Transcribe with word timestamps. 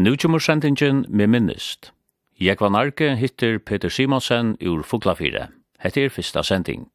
Nu 0.00 0.16
kommer 0.16 0.38
sendingen 0.38 1.04
med 1.08 1.26
minnist. 1.26 1.92
Jeg 2.40 2.56
var 2.60 2.70
narke 2.72 3.16
hittir 3.20 3.58
Peter 3.58 3.88
Simonsen 3.88 4.56
ur 4.64 4.82
Fuglafire. 4.82 5.48
Hette 5.78 6.04
er 6.06 6.08
fyrsta 6.08 6.40
sending. 6.42 6.86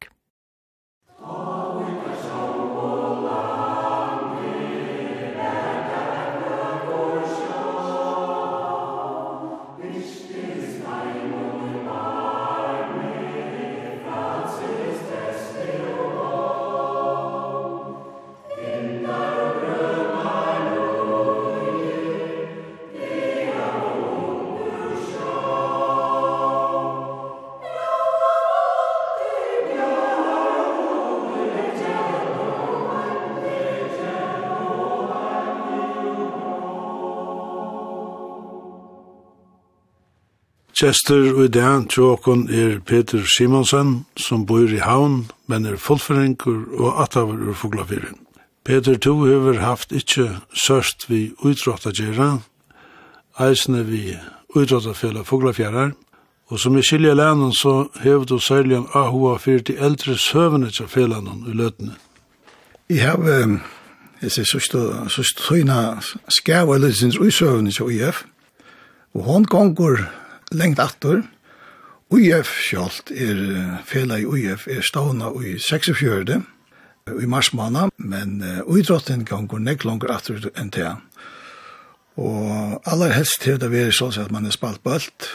Kjester 40.76 41.30
og 41.32 41.44
i 41.46 41.48
dag 41.48 41.86
tjåkon 41.88 42.42
er 42.52 42.74
Peter 42.84 43.22
Simonsen, 43.24 44.02
som 44.20 44.42
bor 44.44 44.68
i 44.68 44.76
havn, 44.76 45.22
men 45.48 45.64
er 45.64 45.78
fullføringur 45.80 46.66
og 46.76 46.98
atavar 47.00 47.38
ur 47.48 47.54
fuglafyrin. 47.56 48.18
Peter, 48.64 48.98
to 49.00 49.14
hever 49.24 49.56
haft 49.62 49.94
ikkje 49.96 50.26
sørst 50.52 51.06
vi 51.08 51.30
utrådta 51.40 51.94
gjerra, 51.96 52.42
eisne 53.40 53.86
vi 53.88 54.18
utrådta 54.52 54.92
fela 54.92 55.22
fuglafjærar, 55.24 55.94
og 56.52 56.60
som 56.60 56.76
i 56.76 56.84
skilja 56.84 57.14
lænen 57.14 57.56
så 57.56 57.88
hever 58.04 58.28
du 58.28 58.36
særlig 58.38 58.76
en 58.76 58.86
ahua 58.92 59.38
fyrir 59.38 59.64
til 59.64 59.80
eldre 59.80 60.18
søvene 60.18 60.70
til 60.70 60.92
felanen 60.92 61.48
i 61.48 61.56
løtene. 61.56 61.96
Jeg 62.90 63.08
har, 63.08 63.24
jeg 64.22 64.30
ser 64.30 64.44
sørst, 64.44 64.76
sørst 65.08 65.40
tøyna 65.48 65.96
skjæva 66.28 66.76
løtens 66.76 67.16
uisøvene 67.16 67.72
til 67.72 67.96
IF, 67.96 68.24
og 69.14 69.24
hon 69.24 69.44
gonger 69.44 70.04
lengt 70.54 70.78
aftur. 70.82 71.24
UIF 72.12 72.50
sjálft 72.62 73.10
er 73.10 73.40
i 74.18 74.24
UIF 74.24 74.68
er 74.70 74.82
stavna 74.82 75.32
i 75.42 75.56
46. 75.58 76.42
i 77.22 77.26
mars 77.26 77.52
måned, 77.52 77.90
men 77.98 78.42
uidrotten 78.66 79.24
kan 79.24 79.46
gå 79.46 79.58
nek 79.58 79.84
langer 79.84 80.12
aftur 80.14 80.50
enn 80.54 80.70
det. 80.70 80.92
Og 82.16 82.80
aller 82.86 83.12
helst 83.12 83.42
til 83.42 83.58
det 83.60 83.70
være 83.70 83.92
sånn 83.94 84.14
at 84.22 84.32
man 84.32 84.46
er 84.46 84.54
spalt 84.54 84.82
bølt, 84.82 85.28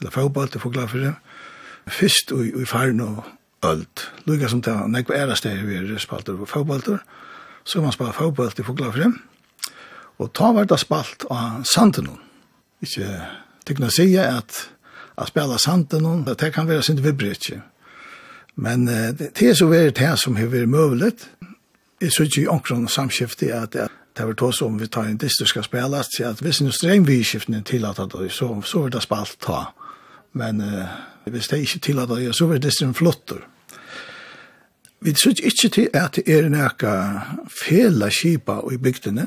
eller 0.00 0.14
fagbolt, 0.14 0.52
det 0.52 0.62
får 0.62 0.74
glad 0.74 0.92
for 0.92 1.04
det. 1.04 1.14
Fyrst 1.88 2.32
i, 2.34 2.50
i 2.62 2.66
faren 2.68 3.00
og 3.04 3.24
ølt. 3.66 4.08
Lugga 4.26 4.50
som 4.50 4.62
det 4.62 4.72
er 4.72 4.88
nek 4.90 5.10
ærast 5.10 5.46
det 5.46 5.56
vi 5.66 5.78
er 5.78 6.02
spalt 6.02 6.28
og 6.32 6.46
fagbolter, 6.50 7.02
så 7.64 7.82
man 7.84 7.94
spalt 7.94 8.16
fagbolt, 8.16 8.56
det 8.56 8.66
får 8.66 8.78
glad 8.80 8.94
for 8.94 9.04
det. 9.04 9.12
Og 10.18 10.32
ta 10.34 10.50
var 10.52 10.66
det 10.66 10.80
spalt 10.82 11.28
av 11.30 11.62
sanden, 11.68 12.16
ikke 12.82 13.06
Det 13.68 13.74
kan 13.74 13.90
säga 13.90 14.28
att 14.38 14.68
att 15.14 15.28
spela 15.28 15.58
santen 15.58 16.06
och 16.06 16.36
det 16.36 16.50
kan 16.50 16.66
vara 16.66 16.82
synd 16.82 17.00
vibretje. 17.00 17.60
Men 18.54 18.84
det 18.84 19.42
är 19.42 19.54
så 19.54 19.66
väl 19.66 19.92
det 19.92 20.00
här 20.00 20.16
som 20.16 20.36
hur 20.36 20.46
varit 20.46 20.68
möjligt. 20.68 21.28
Det 22.00 22.10
så 22.10 22.24
ju 22.24 22.48
också 22.48 22.86
samskifte 22.86 23.60
att 23.60 23.72
det 24.16 24.24
var 24.24 24.34
tås 24.34 24.62
om 24.62 24.78
vi 24.78 24.86
tar 24.88 25.04
en 25.04 25.16
distor 25.16 25.46
ska 25.46 25.62
spelas 25.62 26.06
så 26.10 26.24
att 26.24 26.42
visst 26.42 26.60
nu 26.60 26.72
sträng 26.72 27.04
vi 27.04 27.24
skiften 27.24 27.62
till 27.62 27.84
att 27.84 27.96
det 27.96 28.30
så 28.30 28.62
så 28.62 28.86
är 28.86 28.90
det 28.90 29.00
spalt 29.00 29.38
ta. 29.38 29.74
Men 30.32 30.60
eh 30.60 30.84
visst 31.24 31.50
det 31.50 31.58
inte 31.58 31.78
till 31.78 31.98
att 31.98 32.08
det 32.08 32.32
så 32.32 32.52
är 32.52 32.58
det 32.58 32.82
en 32.82 32.94
flottor. 32.94 33.48
Vi 35.00 35.14
så 35.14 35.28
inte 35.30 35.68
till 35.68 35.96
att 35.96 36.12
det 36.12 36.28
är 36.28 36.48
näka 36.48 37.22
fela 37.68 38.10
kipa 38.10 38.62
i 38.72 38.78
bygdene, 38.78 39.26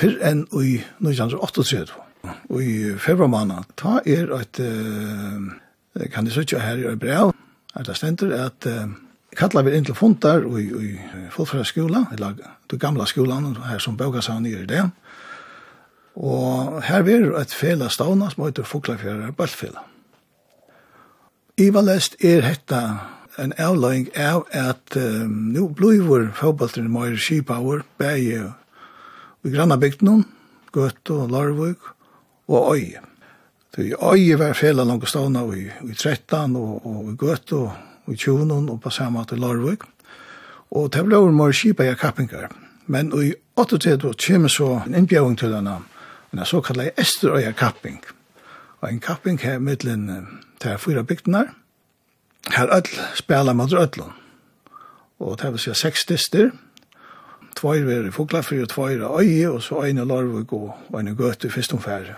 fyrr 0.00 0.18
enn 0.22 0.46
i 0.52 0.74
1938. 0.74 2.07
I 2.24 2.94
februarmanna, 2.98 3.62
ta 3.76 3.98
er 4.06 4.32
at, 4.34 4.60
uh, 4.60 6.06
kan 6.12 6.26
du 6.26 6.32
søtja 6.34 6.62
her 6.62 6.80
i 6.92 6.96
brev, 6.96 7.32
er 7.76 7.86
det 7.86 7.96
stender 7.96 8.34
at 8.46 8.66
uh, 8.66 8.88
kallar 9.36 9.66
vi 9.66 9.76
inn 9.76 9.86
til 9.86 9.96
fundar 9.98 10.46
i, 10.58 10.64
i 10.66 10.88
fullfra 11.34 11.64
skola, 11.64 12.06
eller 12.12 12.38
den 12.70 12.80
gamla 12.82 13.06
skolan, 13.06 13.54
her 13.68 13.78
som 13.82 13.96
boga 13.96 14.22
seg 14.24 14.46
i 14.48 14.56
det. 14.68 14.88
Og 16.18 16.80
her 16.82 17.06
er 17.06 17.28
et 17.38 17.54
fela 17.54 17.88
stavna 17.92 18.30
som 18.32 18.48
heter 18.48 18.66
Foklafjæra 18.66 19.30
Bøltfela. 19.38 19.84
Ivalest 21.58 22.16
er 22.22 22.42
hetta 22.46 22.80
en 23.38 23.52
avløying 23.58 24.08
av 24.18 24.44
at 24.54 24.96
um, 24.98 25.52
nu 25.54 25.68
blivur 25.74 26.28
fotballtren 26.34 26.90
Møyre 26.90 27.18
Skipower, 27.18 27.84
bæg 27.98 28.26
i 29.46 29.52
grannabygden, 29.54 30.24
Gøtt 30.74 31.10
og 31.14 31.30
Larvøk, 31.30 31.94
og 32.48 32.76
øye. 32.76 33.00
Så 33.74 33.82
i 33.82 33.92
øye 33.92 34.38
var 34.38 34.52
fela 34.52 34.84
langt 34.84 35.02
og 35.02 35.08
stavna 35.08 35.44
i, 35.54 35.68
i 35.90 35.94
13 35.94 36.56
og, 36.56 36.86
og 36.86 37.12
i 37.12 37.16
Gøte 37.16 37.56
og, 37.56 37.72
i 38.08 38.16
Tjonen 38.16 38.68
og 38.68 38.80
på 38.80 38.90
samme 38.90 39.18
måte 39.18 39.36
i 39.36 39.38
Larvik. 39.38 39.84
Og 40.70 40.92
det 40.92 41.04
ble 41.04 41.16
over 41.16 41.32
mer 41.32 41.52
kjipa 41.52 41.84
i 41.84 41.94
kappingar. 41.94 42.48
Men 42.86 43.12
i 43.22 43.34
38 43.56 44.14
kommer 44.26 44.48
så 44.48 44.82
en 44.86 44.94
innbjøring 44.94 45.38
til 45.38 45.52
denne, 45.52 45.78
en 46.32 46.44
såkallet 46.44 46.96
Esterøya 46.98 47.52
kapping. 47.52 48.00
Og 48.80 48.92
en 48.92 49.00
kapping 49.00 49.40
her 49.40 49.58
mittlen 49.58 50.08
til 50.60 50.78
fyra 50.78 51.02
bygdene 51.02 51.38
her, 51.38 51.52
her 52.56 52.68
öll 52.68 52.88
spela 53.14 53.52
mot 53.52 53.72
öllun. 53.72 54.12
Og 55.18 55.38
det 55.42 55.52
vil 55.52 55.58
si 55.58 55.74
seks 55.74 56.04
dister. 56.04 56.50
tvoir 57.58 57.74
er 57.90 58.06
i 58.06 58.10
Fuglafri 58.10 58.60
og 58.62 58.68
tvoir 58.68 58.90
er 58.90 59.18
øye, 59.18 59.50
og 59.50 59.62
så 59.62 59.82
øyne 59.84 60.04
Larvik 60.04 60.52
og 60.52 60.76
øyne 60.94 61.14
Gøte 61.14 61.48
i 61.48 61.50
fyrstumfære 61.50 62.14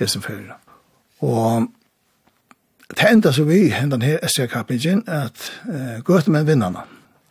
hese 0.00 0.20
fyrir. 0.24 0.56
Og 1.20 1.68
det 2.90 3.06
enda 3.10 3.32
så 3.32 3.44
vi, 3.44 3.68
hendan 3.68 4.02
her 4.02 4.18
SR-kappingen, 4.26 5.04
at 5.06 5.52
uh, 5.68 6.00
gøtemenn 6.04 6.46
vinnarna. 6.46 6.86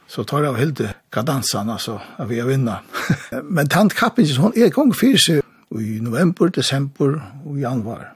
Så 0.09 0.24
tar 0.24 0.41
jeg 0.41 0.50
av 0.50 0.57
hilde 0.57 0.94
kadansan, 1.13 1.69
altså, 1.69 2.00
at 2.18 2.29
vi 2.29 2.40
er 2.40 2.47
vinnar. 2.50 2.85
Men 3.56 3.69
tant 3.69 3.94
kappingen, 3.94 4.40
hon 4.41 4.56
er 4.58 4.72
gong 4.74 4.94
fyrir 4.96 5.22
seg 5.22 5.44
i 5.78 6.00
november, 6.02 6.50
desember 6.50 7.19
og 7.46 7.59
januar, 7.62 8.08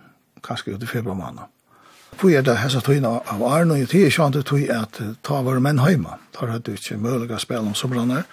kanskje 0.44 0.74
ut 0.74 0.84
i 0.84 0.90
februar 0.90 1.20
måned. 1.20 1.52
Hvor 2.18 2.32
er 2.32 2.42
det 2.46 2.58
hessa 2.62 2.82
tøyna 2.82 3.12
av 3.30 3.44
Arne, 3.46 3.78
og 3.82 3.92
det 3.92 4.08
er 4.08 4.14
sjant 4.14 4.38
tøy 4.46 4.66
at 4.74 5.00
ta 5.26 5.42
våre 5.46 5.62
menn 5.62 5.82
heima. 5.82 6.18
Tar 6.34 6.52
hatt 6.54 6.66
du 6.66 6.74
ikke 6.74 6.98
muliga 7.02 7.40
spela 7.42 7.66
om 7.66 7.76
somrarna. 7.78 8.24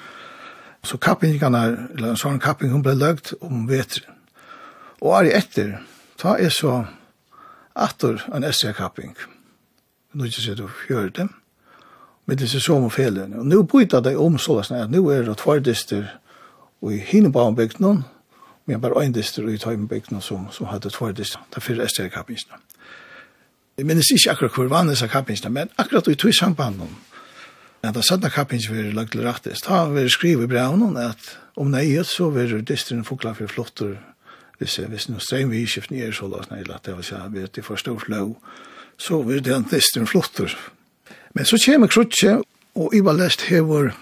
Så 0.84 0.96
kappingen, 0.96 1.54
eller 1.54 2.12
en 2.12 2.20
sånn 2.20 2.40
kapping, 2.40 2.72
hun 2.72 2.84
ble 2.84 2.94
løgt 2.96 3.34
om 3.44 3.66
vetren. 3.68 4.16
Og 5.00 5.16
er 5.18 5.34
etter, 5.40 5.78
Ta 6.20 6.36
er 6.36 6.52
så 6.52 6.82
atter 7.74 8.20
en 8.34 8.44
SR-kapping. 8.44 9.14
Nå 10.12 10.26
ikke 10.28 10.42
sier 10.42 10.58
du 10.58 10.66
gjøre 10.88 11.12
det. 11.16 11.28
Men 12.28 12.38
det 12.38 12.50
er 12.50 12.60
så 12.60 12.76
om 12.76 12.90
felene. 12.92 13.40
Og 13.40 13.46
nå 13.48 13.62
byter 13.64 14.02
det 14.04 14.16
om 14.20 14.36
så 14.38 14.58
løsene 14.58 14.84
at 14.84 14.92
nå 14.92 15.00
er 15.14 15.24
det 15.24 15.38
tvardister 15.40 16.10
og 16.80 16.92
i 16.94 17.00
Hinebaumbyggnen, 17.04 18.02
men 18.66 18.80
bare 18.80 19.04
en 19.04 19.12
dister 19.12 19.48
i 19.48 19.58
Tøymbygnen 19.58 20.20
som, 20.24 20.46
som 20.52 20.68
hadde 20.70 20.92
tvardister. 20.92 21.40
Det 21.50 21.60
er 21.60 21.64
fire 21.64 21.88
SR-kappingene. 21.88 22.60
Jeg 23.78 23.88
minnes 23.88 24.12
ikke 24.12 24.34
akkurat 24.34 24.56
hvor 24.56 24.68
vann 24.68 24.92
disse 24.92 25.08
kappingene, 25.08 25.52
men 25.56 25.72
akkurat 25.80 26.08
i 26.08 26.18
tog 26.20 26.34
sambanden. 26.36 26.92
Ja, 27.80 27.94
da 27.96 28.02
satt 28.04 28.26
kappingen 28.32 28.74
vi 28.76 28.90
lagt 28.92 29.16
til 29.16 29.24
rettest. 29.24 29.64
Da 29.64 29.86
vi 29.88 30.04
skriver 30.08 30.44
i 30.44 30.52
brevnen 30.52 31.00
at 31.00 31.38
om 31.56 31.72
nøyet 31.72 32.06
så 32.06 32.28
vil 32.30 32.60
distrin 32.60 33.04
fokla 33.08 33.32
for 33.32 33.48
flottere 33.48 34.09
hvis, 34.60 34.76
hvis 34.76 35.08
noe 35.08 35.22
streng 35.24 35.50
vi 35.50 35.64
skift 35.68 35.92
nere 35.92 36.12
så 36.12 36.28
lås 36.28 36.50
nere 36.50 36.76
at 36.76 36.84
det 36.86 36.96
var 36.98 37.06
sånn, 37.06 37.32
vet 37.34 37.54
det 37.56 37.64
for 37.64 37.80
stor 37.80 37.98
flow, 38.02 38.34
så 39.00 39.22
vil 39.24 39.40
det 39.44 39.56
nesten 39.70 40.08
flottur. 40.08 40.52
Men 41.34 41.48
så 41.48 41.58
kommer 41.64 41.88
krutje, 41.88 42.40
og 42.76 42.94
i 42.94 43.00
var 43.00 43.16
lest 43.16 43.46
hever, 43.48 43.94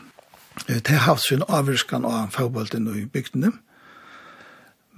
det 0.67 0.89
har 0.91 1.07
haft 1.07 1.29
sin 1.29 1.45
avvirskan 1.47 2.05
av 2.05 2.33
fagbolten 2.35 2.91
i 2.91 3.07
bygdene, 3.07 3.53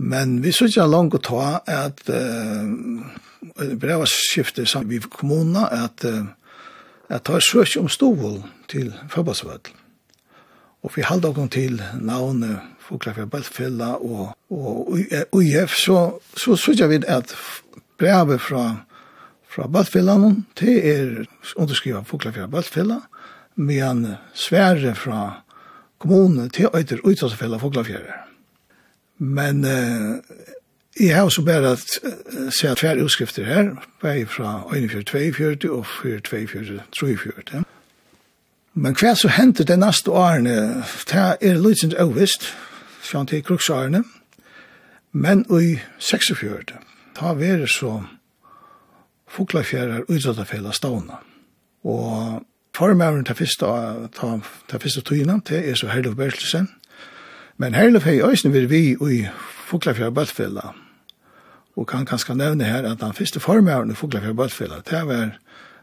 men 0.00 0.38
vi 0.40 0.52
så 0.56 0.64
ikke 0.64 0.86
langt 0.88 1.14
å 1.18 1.20
ta 1.20 1.46
at 1.68 2.00
uh, 2.08 2.64
brevet 3.76 4.08
skifte 4.08 4.64
sammen 4.64 4.94
med 4.94 5.10
kommunene 5.12 5.66
at 5.68 6.06
uh, 6.08 6.24
at 7.10 7.26
ta 7.26 7.40
søk 7.42 7.74
om 7.80 7.88
stovål 7.88 8.42
til 8.70 8.92
fagboltsvøtlen. 9.10 9.76
Og 10.82 10.92
vi 10.96 11.02
halde 11.02 11.28
okkur 11.28 11.48
til 11.52 11.82
navnet 12.00 12.60
Fuglafjell 12.90 13.30
Bøltfella 13.30 13.94
og, 14.02 14.32
og 14.50 14.98
UIF, 15.32 15.76
så, 15.78 16.00
så 16.36 16.56
sørger 16.58 16.90
vi 16.90 17.00
at 17.06 17.34
brevet 18.00 18.42
fra, 18.42 18.64
fra 19.48 19.68
Bøltfellene 19.70 20.34
det 20.58 20.74
er 20.90 21.12
underskrivet 21.56 22.08
Fuglafjell 22.10 22.50
Bøltfella, 22.50 22.98
men 23.56 24.06
svære 24.34 24.94
fra 24.98 25.20
kommunen 26.00 26.50
til 26.50 26.68
øyder 26.74 26.98
Utsatsfella 27.04 27.56
Fuglafjell. 27.56 28.08
Men 29.18 29.64
eh, 29.64 30.16
jeg 31.00 31.16
har 31.16 31.22
også 31.22 31.42
bare 31.44 31.72
at 31.72 31.80
se 32.54 32.74
tver 32.74 33.04
utskrifter 33.04 33.44
her, 33.44 33.70
bare 34.02 34.26
fra 34.26 34.62
Øynefjord 34.74 35.04
42 35.04 35.70
og 35.70 35.86
42 36.24 36.80
43. 36.92 37.64
Men 38.74 38.94
hva 38.94 39.14
så 39.14 39.28
hendte 39.28 39.64
det 39.64 39.78
neste 39.78 40.10
årene, 40.10 40.84
det 41.10 41.22
er 41.42 41.58
litt 41.60 41.82
sånn 41.82 41.96
avvist, 41.98 42.46
sjån 43.02 43.26
til 43.26 43.42
kruksarene, 43.44 44.04
men 45.12 45.44
i 45.50 45.78
46, 45.98 46.76
ta 47.16 47.32
vere 47.34 47.66
så 47.68 48.00
fuglafjærar 49.30 50.06
utsattafela 50.08 50.72
stavna. 50.72 51.20
Og 51.84 52.42
formæren 52.76 53.24
til 53.24 53.34
fyrsta, 53.34 53.70
ta, 54.14 54.36
ta 54.68 54.78
fyrste 54.78 55.02
tøyna, 55.06 55.40
det 55.48 55.62
er 55.70 55.78
så 55.78 55.90
Herlof 55.90 56.16
Bertelsen, 56.16 56.68
men 57.56 57.74
Herlof 57.74 58.06
hei 58.08 58.20
òsne 58.24 58.52
vil 58.54 58.70
vi 58.70 58.84
i 58.94 59.24
fuglafjærar 59.70 60.14
bøttfella, 60.14 60.72
og 61.76 61.86
kan 61.88 62.06
kanskje 62.06 62.34
nevne 62.34 62.64
her 62.64 62.86
at 62.86 63.00
den 63.00 63.14
fyrsta 63.16 63.40
formæren 63.40 63.90
i 63.90 63.98
fuglafjærar 63.98 64.38
bøttfella, 64.38 64.82
det 64.90 65.06
var 65.06 65.36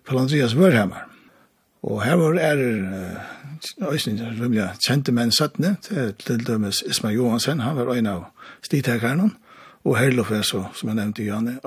Paul 0.05 0.21
Andreas 0.21 0.55
Vørhammer, 0.55 1.16
Og 1.87 2.03
her 2.03 2.15
var 2.15 2.35
er 2.35 2.57
Øystein 3.91 4.19
uh, 4.19 4.41
rymlige 4.41 4.69
kjente 4.83 5.11
menn 5.11 5.31
sattne, 5.31 5.77
til 6.19 6.47
dømes 6.47 6.83
Isma 6.87 7.09
Johansen, 7.09 7.59
han 7.59 7.77
var 7.77 7.93
øyne 7.93 8.11
av 8.11 8.23
stitekeren, 8.61 9.31
og 9.85 9.97
Herlof 9.97 10.31
er 10.31 10.41
så, 10.41 10.65
som 10.73 10.89
jeg 10.89 10.95
nevnte, 10.95 11.23
i 11.23 11.25
Janne, 11.25 11.59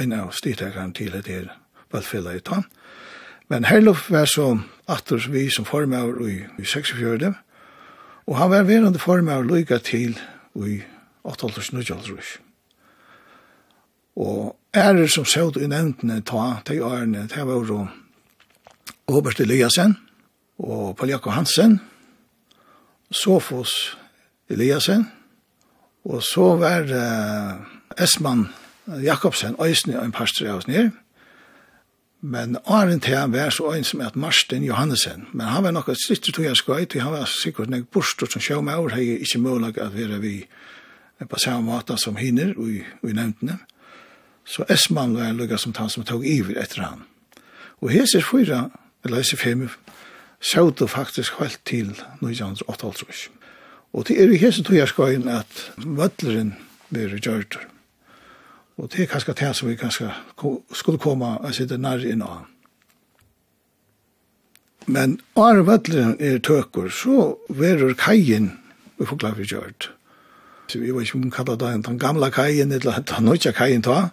øyne 0.00 0.20
av 0.22 0.30
stitekeren 0.32 0.92
til 0.94 1.14
et 1.14 1.26
her 1.26 1.50
valgfella 1.92 2.36
i 2.36 2.40
tann. 2.40 2.64
Men 3.48 3.64
Herlof 3.64 4.10
var 4.10 4.24
så 4.30 4.58
atter 4.88 5.26
vi 5.30 5.48
som 5.50 5.64
formøver 5.64 6.22
i, 6.28 6.38
i 6.58 6.64
46, 6.64 7.34
og 8.26 8.38
han 8.38 8.50
var 8.50 8.62
verande 8.62 8.98
formøver 8.98 9.42
lykka 9.42 9.78
til 9.78 10.18
i 10.54 10.80
8.000-9.000. 11.26 12.38
Og 14.16 14.56
ærer 14.76 15.06
som 15.06 15.24
søvd 15.24 15.56
i 15.56 15.66
nevntene 15.66 16.20
ta, 16.22 16.62
til 16.66 16.86
ærene, 16.86 17.26
det 17.34 17.46
var 17.46 17.66
jo 17.66 17.88
Robert 19.10 19.40
Eliasen 19.40 19.96
og 20.58 20.96
Paul 20.96 21.08
Jakob 21.08 21.32
Hansen, 21.32 21.80
Sofos 23.10 23.98
Eliasen, 24.48 25.08
og 26.04 26.22
så 26.22 26.56
var 26.56 26.88
uh, 26.88 28.02
Esman 28.04 28.48
Jakobsen 29.02 29.56
øysne 29.60 29.98
og 29.98 30.04
en 30.04 30.12
pastor 30.12 30.48
av 30.48 30.60
oss 30.60 30.68
nere. 30.68 30.92
Men 32.24 32.56
Arne 32.64 33.00
han 33.04 33.32
var 33.32 33.50
så 33.50 33.74
øyne 33.74 33.84
som 33.84 34.00
at 34.00 34.16
Marsten 34.16 34.64
Johannesen, 34.64 35.26
men 35.32 35.46
han 35.46 35.64
var 35.64 35.70
nok 35.70 35.88
et 35.88 36.00
stritt 36.00 36.34
tog 36.34 36.44
jeg 36.44 36.56
skøyt, 36.56 36.96
han 37.00 37.12
var 37.12 37.28
sikkert 37.28 37.70
nek 37.70 37.90
bostor 37.92 38.26
som 38.26 38.40
sjå 38.40 38.60
med 38.60 38.76
år, 38.76 38.94
hei 38.96 39.18
ikke 39.20 39.38
mulig 39.38 39.78
at 39.78 39.92
være 39.96 40.20
vi 40.20 40.46
på 41.28 41.38
samme 41.38 41.68
måte 41.68 41.96
som 42.00 42.16
hinner 42.16 42.54
og 42.56 42.70
i 43.10 43.12
nevntene. 43.12 43.58
Så 44.44 44.64
Esman 44.68 45.14
var 45.16 45.28
en 45.28 45.36
lukka 45.36 45.56
som 45.56 45.74
han 45.76 45.90
som 45.90 46.04
tog 46.04 46.26
iver 46.26 46.56
etter 46.60 46.82
han. 46.82 47.04
Og 47.80 47.90
hese 47.92 48.22
fyra 48.22 48.70
eller 49.04 49.22
SF5, 49.22 49.68
sjøvde 50.40 50.88
faktisk 50.88 51.38
helt 51.38 51.60
til 51.64 51.90
1988. 51.90 53.30
Og 53.92 54.08
det 54.08 54.16
er 54.22 54.30
i 54.30 54.36
hese 54.36 54.62
tog 54.62 54.74
jeg 54.74 54.88
togjerskøyen 54.88 55.28
at 55.28 55.72
vødleren 55.76 56.54
blir 56.90 57.18
gjørt. 57.18 57.58
Og 58.76 58.90
det 58.92 59.04
er 59.04 59.06
kanskje 59.06 59.36
det 59.38 59.56
som 59.56 59.68
vi 59.68 59.76
kanskje 59.78 60.10
skulle 60.72 60.98
komme 60.98 61.38
og 61.38 61.54
sitte 61.54 61.78
nær 61.78 62.02
inn 62.02 62.22
av. 62.22 62.42
Men 64.86 65.20
når 65.36 65.62
vødleren 65.62 66.16
er 66.20 66.38
tøkker, 66.38 66.88
så 66.90 67.36
verur 67.48 67.94
kajen 67.94 68.52
vi 68.98 69.06
får 69.06 69.16
klart 69.16 69.38
vi 69.38 69.46
gjørt. 69.48 69.90
Så 70.68 70.78
vi 70.78 70.92
var 70.94 71.04
ikke 71.04 71.18
om 71.18 71.30
kallet 71.30 71.60
det 71.60 71.86
den 71.86 71.98
gamla 71.98 72.30
kajen, 72.30 72.72
eller 72.72 73.02
den 73.02 73.24
nødja 73.24 73.52
kajen 73.52 73.82
ta. 73.82 74.08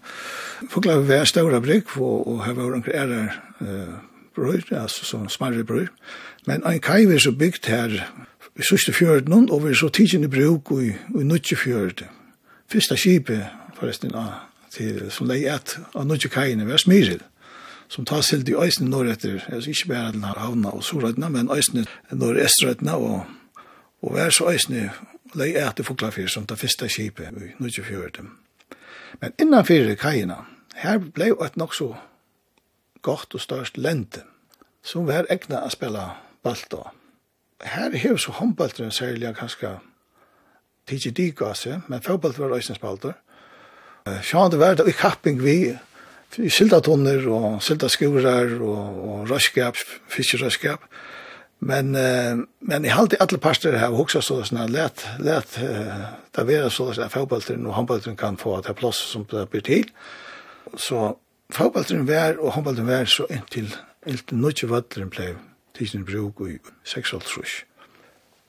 Fugla 0.69 0.97
vi 0.99 1.07
var 1.07 1.25
større 1.25 1.61
brygg, 1.61 1.97
og 1.97 2.41
her 2.45 2.53
var 2.57 2.73
noen 2.75 3.29
uh, 3.61 3.93
brøyr, 4.35 4.63
altså 4.75 5.05
sånn 5.05 5.29
smarre 5.29 5.63
brøyr. 5.67 5.89
Men 6.47 6.65
ein 6.67 6.81
kai 6.83 7.05
vi 7.05 7.17
er 7.17 7.23
så 7.23 7.33
bygd 7.35 7.67
her 7.69 7.95
i 8.55 8.65
sørste 8.67 8.93
fjørden, 8.93 9.49
og 9.51 9.63
vi 9.65 9.71
er 9.71 9.79
så 9.79 9.89
tidsen 9.89 10.23
i 10.23 10.31
bruk 10.31 10.71
i, 10.75 10.91
i 10.91 11.25
nødje 11.25 11.57
fjørden. 11.57 12.09
Fyrsta 12.71 12.95
skipet, 12.95 13.45
forresten, 13.79 14.15
av, 14.15 14.47
til, 14.71 15.09
som 15.11 15.27
leie 15.27 15.51
et 15.51 15.75
av 15.95 16.07
nødje 16.07 16.31
kaiene, 16.31 16.67
er 16.67 16.79
Smyril, 16.79 17.21
som 17.91 18.05
tar 18.07 18.23
til 18.23 18.45
de 18.47 18.55
øysene 18.55 18.89
norretter, 18.89 19.43
altså 19.51 19.69
ikke 19.69 19.89
bare 19.91 20.11
den 20.15 20.23
her 20.23 20.39
havna 20.39 20.71
og 20.71 20.83
solrettene, 20.83 21.29
men 21.29 21.51
øysene 21.51 21.85
norrestrettene, 22.11 22.95
og, 22.95 23.25
og 24.01 24.15
vi 24.15 24.21
er 24.23 24.29
så 24.31 24.51
øysene 24.51 24.91
leie 25.35 25.67
et 25.67 25.75
til 25.75 25.85
Foklafyr, 25.85 26.27
som 26.27 26.47
tar 26.47 26.59
fyrsta 26.59 26.87
skipet 26.87 27.35
i 27.35 27.51
nødje 27.59 27.83
fjørden. 27.83 28.31
Men 29.21 29.35
innanfyr 29.39 29.95
kaiene, 29.99 30.39
her 30.75 30.99
blei 30.99 31.31
et 31.31 31.57
nok 31.57 31.75
så 31.75 31.93
godt 33.01 33.35
og 33.35 33.41
størst 33.41 33.77
lente, 33.77 34.23
som 34.83 35.07
var 35.07 35.29
egna 35.29 35.65
å 35.65 35.71
spille 35.73 36.07
balt 36.43 36.67
da. 36.71 36.89
Her 37.61 37.93
hever 37.93 38.17
så 38.17 38.33
håndbalteren 38.33 38.91
særlig 38.91 39.35
kanskje 39.37 39.75
tidsi 40.89 41.11
dyk 41.13 41.41
av 41.45 41.55
seg, 41.59 41.85
men 41.87 42.01
fotballt 42.01 42.39
var 42.41 42.53
også 42.55 42.75
spalter. 42.77 43.13
Sjående 44.25 44.57
var 44.57 44.79
det 44.79 44.87
i 44.89 44.97
kapping 44.97 45.41
vi, 45.43 45.75
sildatonner 46.31 47.27
og 47.29 47.61
sildaskurer 47.61 48.55
og, 48.57 49.01
og 49.05 49.29
røskap, 49.29 49.77
fiskerøskap. 50.09 50.87
Men, 51.61 51.91
men 51.93 52.85
i 52.87 52.89
halte 52.89 53.19
alle 53.21 53.37
parter 53.37 53.75
her, 53.77 53.91
og 53.93 54.07
også 54.07 54.23
så 54.25 54.39
såna 54.43 54.65
lätt 54.65 55.05
lätt 55.19 55.57
let 55.57 55.59
där 56.31 56.43
vara 56.43 56.69
så 56.69 56.89
at 56.89 57.11
fotbollen 57.11 57.65
och 57.65 57.75
handbollen 57.75 58.15
kan 58.15 58.37
få 58.37 58.55
att 58.55 58.63
det 58.63 58.83
er 58.83 58.91
som 58.91 59.25
det 59.31 59.49
blir 59.49 59.61
till. 59.61 59.91
Så 60.77 61.17
fotballen 61.55 62.07
vær 62.07 62.39
og 62.39 62.55
håndballen 62.55 62.87
vær 62.87 63.09
så 63.09 63.27
inntil 63.29 63.71
inntil 64.07 64.37
nødvendig 64.37 64.69
vatteren 64.71 65.11
ble 65.13 65.33
tidsen 65.77 66.05
bruk 66.05 66.41
i 66.47 66.57
6,5 66.85 67.65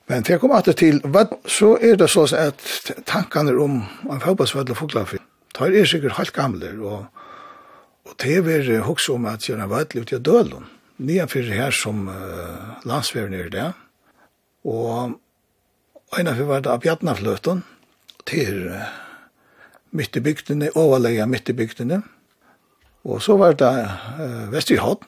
Men 0.07 0.23
til 0.23 0.33
jeg 0.33 0.41
kom 0.41 0.51
alltid 0.51 0.73
til, 0.73 0.99
så 1.47 1.77
er 1.79 1.95
det 1.95 2.09
sånn 2.11 2.33
at 2.35 2.63
tankene 3.07 3.53
om 3.55 3.77
en 4.11 4.23
fagbalsvall 4.23 4.73
og 4.73 4.77
foglafi, 4.81 5.19
tar 5.55 5.71
er 5.71 5.87
sikkert 5.87 6.17
halvt 6.17 6.33
gamle, 6.35 6.71
og, 6.83 7.05
og 8.03 8.17
det 8.19 8.35
er 8.41 8.43
vi 8.43 8.81
hoks 8.83 9.07
om 9.13 9.29
at 9.31 9.47
gjerne 9.47 9.69
vall 9.71 9.87
ut 9.95 10.11
i 10.11 10.19
dølen, 10.19 10.67
nye 10.99 11.27
fyrir 11.31 11.55
her 11.55 11.71
som 11.71 12.09
uh, 12.11 12.83
landsveren 12.83 13.33
er 13.37 13.47
det, 13.53 13.69
og 14.67 15.15
ena 16.19 16.35
fyrir 16.35 16.51
var 16.51 16.65
det 16.65 16.73
av 16.73 16.83
Bjarnafløten, 16.83 17.63
til 18.27 18.67
uh, 18.75 18.83
midt 19.95 20.19
i 20.19 20.25
bygdene, 20.25 20.73
overleia 20.75 21.29
midt 21.31 21.47
i 21.47 21.55
bygdene, 21.55 22.01
Og 23.03 23.21
så 23.23 23.35
var 23.37 23.57
det 23.59 23.71
uh, 24.19 24.51
Vesterhånd, 24.53 25.03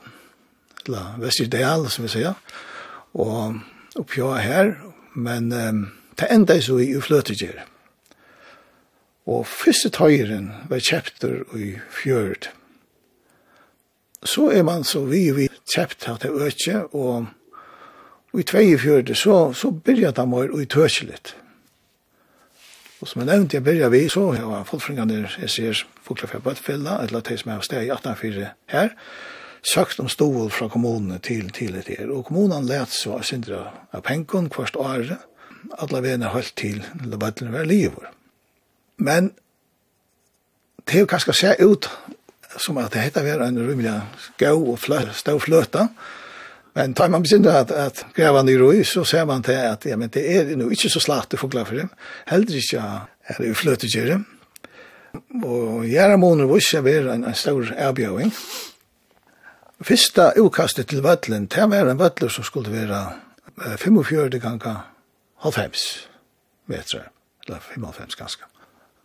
eller 0.86 1.16
Vesterdal, 1.22 1.88
som 1.90 2.06
vi 2.06 2.12
sier, 2.18 2.36
og 3.16 3.62
oppgjå 3.96 4.34
her, 4.44 4.76
men 5.16 5.48
um, 5.54 5.86
det 6.20 6.28
enda 6.32 6.60
så 6.62 6.78
i 6.84 6.92
fløtegjør. 7.02 7.64
Og 9.26 9.48
første 9.48 9.90
tøyren 9.90 10.52
var 10.70 10.84
kjepter 10.84 11.42
i 11.58 11.72
fjørt. 11.90 12.52
Så 14.26 14.50
er 14.52 14.66
man 14.68 14.84
så 14.84 15.06
vi 15.06 15.30
vi 15.34 15.48
kjept 15.70 16.06
her 16.06 16.20
til 16.22 16.38
økje, 16.46 16.84
og 16.94 17.26
i 18.36 18.44
tvei 18.44 18.68
i 18.74 18.78
fjørt, 18.78 19.16
så, 19.18 19.54
så 19.54 19.72
begynner 19.72 20.14
det 20.14 20.28
med 20.30 20.54
å 20.54 20.64
tøkje 20.70 21.10
litt. 21.10 21.34
Og 23.02 23.08
som 23.08 23.22
jeg 23.22 23.28
nevnte, 23.28 23.58
jeg 23.58 23.64
begynner 23.64 23.92
vi, 23.92 24.06
så 24.10 24.30
har 24.32 24.68
folkefringene, 24.70 25.28
jeg 25.42 25.52
ser 25.52 25.84
Fuglefjell 26.06 26.44
Bøttfella, 26.46 27.02
eller 27.04 27.24
de 27.26 27.38
som 27.38 27.52
er 27.52 27.64
sted 27.66 27.84
i 27.84 27.92
1804 27.92 28.52
her, 28.72 28.94
søkt 29.66 30.00
om 30.00 30.10
stål 30.10 30.52
fra 30.54 30.70
kommunene 30.72 31.20
til 31.20 31.50
til 31.52 31.76
et 31.76 31.90
her. 31.92 32.12
Og 32.14 32.26
kommunene 32.30 32.64
let 32.70 32.94
så 32.94 33.20
sindra 33.22 33.66
av 33.92 34.06
penken 34.06 34.48
hvert 34.54 34.78
året, 34.80 35.18
alle 35.82 36.02
vene 36.06 36.30
holdt 36.32 36.54
til 36.56 36.84
debatten 37.04 37.52
var 37.52 37.66
livet. 37.66 38.06
Men 38.98 39.34
det 40.86 40.96
er 40.96 41.04
jo 41.04 41.10
kanskje 41.10 41.34
se 41.34 41.56
ut 41.66 41.90
som 42.62 42.78
at 42.78 42.94
det 42.94 43.02
heter 43.10 43.26
være 43.26 43.48
en 43.50 43.60
rymelig 43.60 43.98
gau 44.38 44.72
og 44.72 44.80
flø, 44.80 45.02
stå 45.12 45.40
fløta, 45.40 45.88
fløta, 45.88 45.88
Men 46.76 46.94
tar 46.94 47.10
man 47.10 47.24
besinner 47.24 47.62
at, 47.62 47.72
at 47.72 48.06
greva 48.16 48.42
ny 48.44 48.58
roi, 48.60 48.84
så 48.84 49.06
ser 49.08 49.26
man 49.26 49.44
til 49.44 49.56
at 49.56 49.86
ja, 49.88 49.96
men 49.96 50.12
det 50.12 50.24
er 50.28 50.50
jo 50.60 50.70
ikke 50.70 50.92
så 50.92 51.00
slagt 51.00 51.38
for 51.40 51.76
dem. 51.76 51.90
heldur 52.28 52.56
ikke 52.56 52.84
er 53.28 53.38
det 53.40 53.58
fløtegjere. 53.58 54.24
Og 55.44 55.86
gjerne 55.88 56.18
måneder 56.18 56.48
var 56.48 56.60
ikke 56.60 56.84
vera 56.84 57.16
en, 57.16 57.24
en 57.24 57.36
stor 57.36 57.72
avbjøving. 57.78 58.34
Fyrsta 59.84 60.32
utkastet 60.40 60.88
til 60.88 61.04
vattelen, 61.04 61.48
det 61.48 61.70
var 61.70 61.90
en 61.90 62.00
vøtler 62.00 62.30
som 62.30 62.44
skulle 62.44 62.72
være 62.72 63.78
45 63.78 64.40
ganger 64.40 64.84
halvfems 65.44 66.10
meter, 66.68 67.08
eller 67.48 67.60
55 67.60 68.16
ganske. 68.16 68.55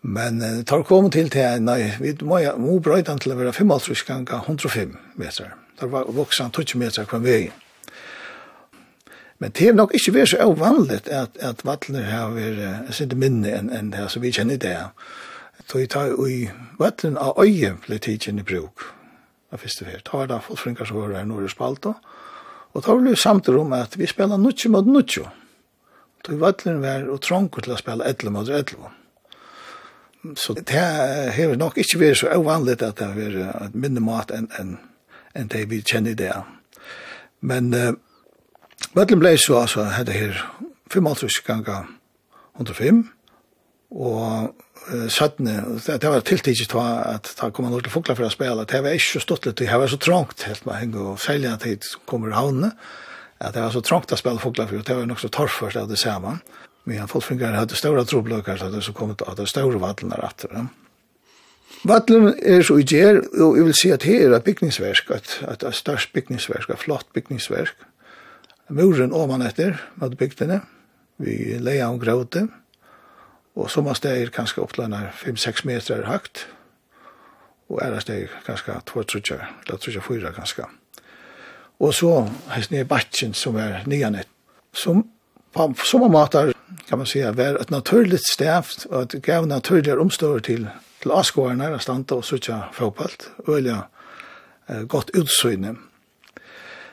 Men 0.03 0.43
uh, 0.43 0.63
tar 0.65 0.83
kom 0.89 1.11
til 1.11 1.31
til, 1.31 1.63
nei, 1.63 1.93
vi 2.01 2.15
må, 2.25 2.41
må 2.59 2.79
brøyde 2.81 3.19
til 3.21 3.35
å 3.35 3.41
være 3.41 3.53
55 3.53 4.05
ganger 4.09 4.47
105 4.47 4.95
meter. 5.21 5.57
Det 5.81 5.91
var 5.93 6.09
voksen 6.13 6.53
20 6.53 6.79
meter 6.79 7.05
kvar 7.09 7.21
vei. 7.25 7.51
Men 9.41 9.53
det 9.57 9.69
er 9.69 9.77
nok 9.77 9.95
ikke 9.97 10.13
vært 10.19 10.33
så 10.35 10.45
uvanligt 10.45 11.09
at, 11.09 11.37
at 11.41 11.65
vattnet 11.65 12.05
har 12.05 12.33
vært, 12.37 12.61
jeg 12.61 12.97
synes 12.97 13.17
minne 13.17 13.53
enn 13.57 13.71
en 13.73 13.93
det, 13.93 14.05
så 14.13 14.21
vi 14.21 14.33
kjenner 14.37 14.61
det. 14.61 14.77
Så 15.67 15.79
vi 15.79 15.87
tar 15.87 16.13
i 16.29 16.51
vattnet 16.81 17.17
av 17.21 17.39
øye 17.41 17.77
ble 17.87 17.99
tidsen 17.99 18.41
i 18.41 18.45
bruk. 18.45 18.85
av 19.51 19.59
første 19.59 19.85
fyrt. 19.85 20.07
Da 20.07 20.19
var 20.19 20.27
det 20.31 20.41
folk 20.45 20.87
som 20.87 20.97
var 20.97 21.17
her 21.17 21.25
nord 21.25 21.45
i 21.45 21.49
Spalta. 21.51 21.95
Og 22.73 22.85
da 22.85 22.95
var 22.95 23.05
det 23.05 23.19
samt 23.19 23.49
om 23.49 23.73
at 23.73 23.97
vi 23.99 24.07
spela 24.07 24.37
nutsje 24.37 24.71
mot 24.71 24.87
nutsje. 24.87 25.25
Så 26.27 26.37
vattnet 26.37 26.83
var 26.83 27.09
og 27.11 27.23
trångt 27.25 27.57
til 27.65 27.73
å 27.73 27.79
spille 27.81 28.05
11 28.05 28.31
mot 28.31 28.49
11. 28.49 29.00
Så 30.37 30.53
det 30.53 30.77
har 30.77 31.57
nok 31.57 31.79
ikke 31.81 32.01
vært 32.01 32.21
så 32.21 32.33
uvanligt 32.37 32.83
at 32.85 32.99
det 32.99 33.07
har 33.09 33.17
vært 33.17 33.69
et 33.69 33.77
mindre 33.77 34.03
mat 34.05 34.33
enn 34.35 34.51
en, 34.61 34.75
en 35.35 35.49
det 35.49 35.65
vi 35.71 35.81
kjenner 35.81 36.17
det. 36.19 36.35
Men 37.41 37.73
uh, 37.73 37.95
Bøtlen 38.93 39.23
ble 39.23 39.37
så, 39.41 39.63
altså, 39.63 39.87
hadde 39.95 40.17
her 40.17 40.37
55 40.93 41.41
ganger 41.47 41.89
105, 42.59 43.03
og 43.97 44.53
uh, 44.93 45.09
17, 45.09 45.49
det 45.87 46.01
det 46.03 46.13
var 46.13 46.21
tiltidigt 46.21 46.69
til 46.69 46.85
at 46.85 47.33
da 47.41 47.49
kom 47.49 47.71
han 47.71 47.81
til 47.81 47.93
Fokla 47.93 48.19
for 48.19 48.29
å 48.29 48.33
spille, 48.35 48.69
det 48.69 48.85
var 48.85 48.97
ikke 48.97 49.15
så 49.15 49.25
stått 49.25 49.49
litt, 49.49 49.63
det 49.63 49.73
var 49.73 49.89
så 49.89 50.01
trångt 50.01 50.45
helt 50.49 50.67
med 50.69 50.83
henge, 50.83 51.01
og 51.01 51.21
særlig 51.23 51.57
tid 51.65 51.87
som 51.87 52.05
kommer 52.05 52.35
i 52.35 52.37
havnene, 52.37 52.75
at 53.41 53.57
det 53.57 53.65
var 53.65 53.73
så 53.73 53.81
trångt 53.81 54.13
å 54.13 54.21
spille 54.21 54.43
Fokla 54.43 54.69
for, 54.69 54.85
det 54.85 55.01
var 55.01 55.09
nok 55.09 55.23
så 55.23 55.33
torrførst 55.33 55.81
av 55.81 55.89
det 55.89 56.01
samme. 56.03 56.43
Mm 56.43 56.60
Men 56.85 57.03
han 57.03 57.11
folkfingar 57.11 57.59
hadde 57.59 57.77
stora 57.79 58.05
trobløkar, 58.09 58.59
så 58.61 58.71
det 58.73 58.85
så 58.85 58.95
kommet 58.97 59.23
av 59.23 59.37
de 59.39 59.47
stora 59.49 59.81
vattnene 59.83 60.21
etter 60.27 60.53
dem. 60.55 60.71
Vattnen 61.87 62.35
er 62.45 62.65
så 62.67 62.77
i 62.81 62.85
gjer, 62.85 63.23
og 63.41 63.57
jeg 63.57 63.67
vil 63.69 63.77
si 63.79 63.91
at 63.95 64.05
her 64.05 64.35
er 64.37 64.45
bygningsverk, 64.45 65.13
at, 65.17 65.37
at 65.49 65.63
det 65.63 65.71
er 65.71 65.77
størst 65.77 66.13
bygningsverk, 66.17 66.69
et 66.69 66.83
flott 66.83 67.09
bygningsverk. 67.17 67.87
Muren 68.71 69.15
ovan 69.17 69.43
etter, 69.43 69.79
med 70.01 70.17
bygdene, 70.21 70.61
vi 71.21 71.57
leia 71.61 71.89
om 71.91 72.01
gråte, 72.01 72.47
og 73.57 73.71
som 73.73 73.89
av 73.91 73.97
steg 73.99 74.21
er 74.21 74.35
kanskje 74.35 74.63
opplandet 74.63 75.15
5-6 75.23 75.65
meter 75.69 76.05
hakt, 76.09 76.47
og 77.71 77.81
er 77.85 77.95
det 77.95 78.05
steg 78.05 78.37
kanskje 78.47 78.77
2-3, 78.91 79.41
eller 79.65 79.81
3-4 79.81 80.35
kanskje. 80.37 80.69
Og 81.81 81.95
så 81.97 82.13
hans 82.53 82.71
nye 82.73 82.85
batchen 82.85 83.33
som 83.35 83.57
er 83.57 83.83
nyanet. 83.89 84.29
som 84.73 85.03
på 85.53 85.75
sånne 85.85 86.09
måter 86.09 86.53
kan 86.89 86.99
man 86.99 87.07
säga 87.07 87.33
var 87.33 87.61
ett 87.61 87.71
naturligt 87.71 88.27
stäft 88.27 88.85
och 88.85 89.07
det 89.07 89.23
gav 89.23 89.47
naturliga 89.47 90.01
omstår 90.01 90.41
till 90.41 90.69
till 91.01 91.11
när 91.57 91.71
där 91.71 91.79
stanta 91.79 92.15
och 92.15 92.25
söka 92.25 92.65
fotboll 92.73 93.67
ja 93.67 93.89
eh, 94.67 94.83
gott 94.83 95.11
utsyne. 95.11 95.75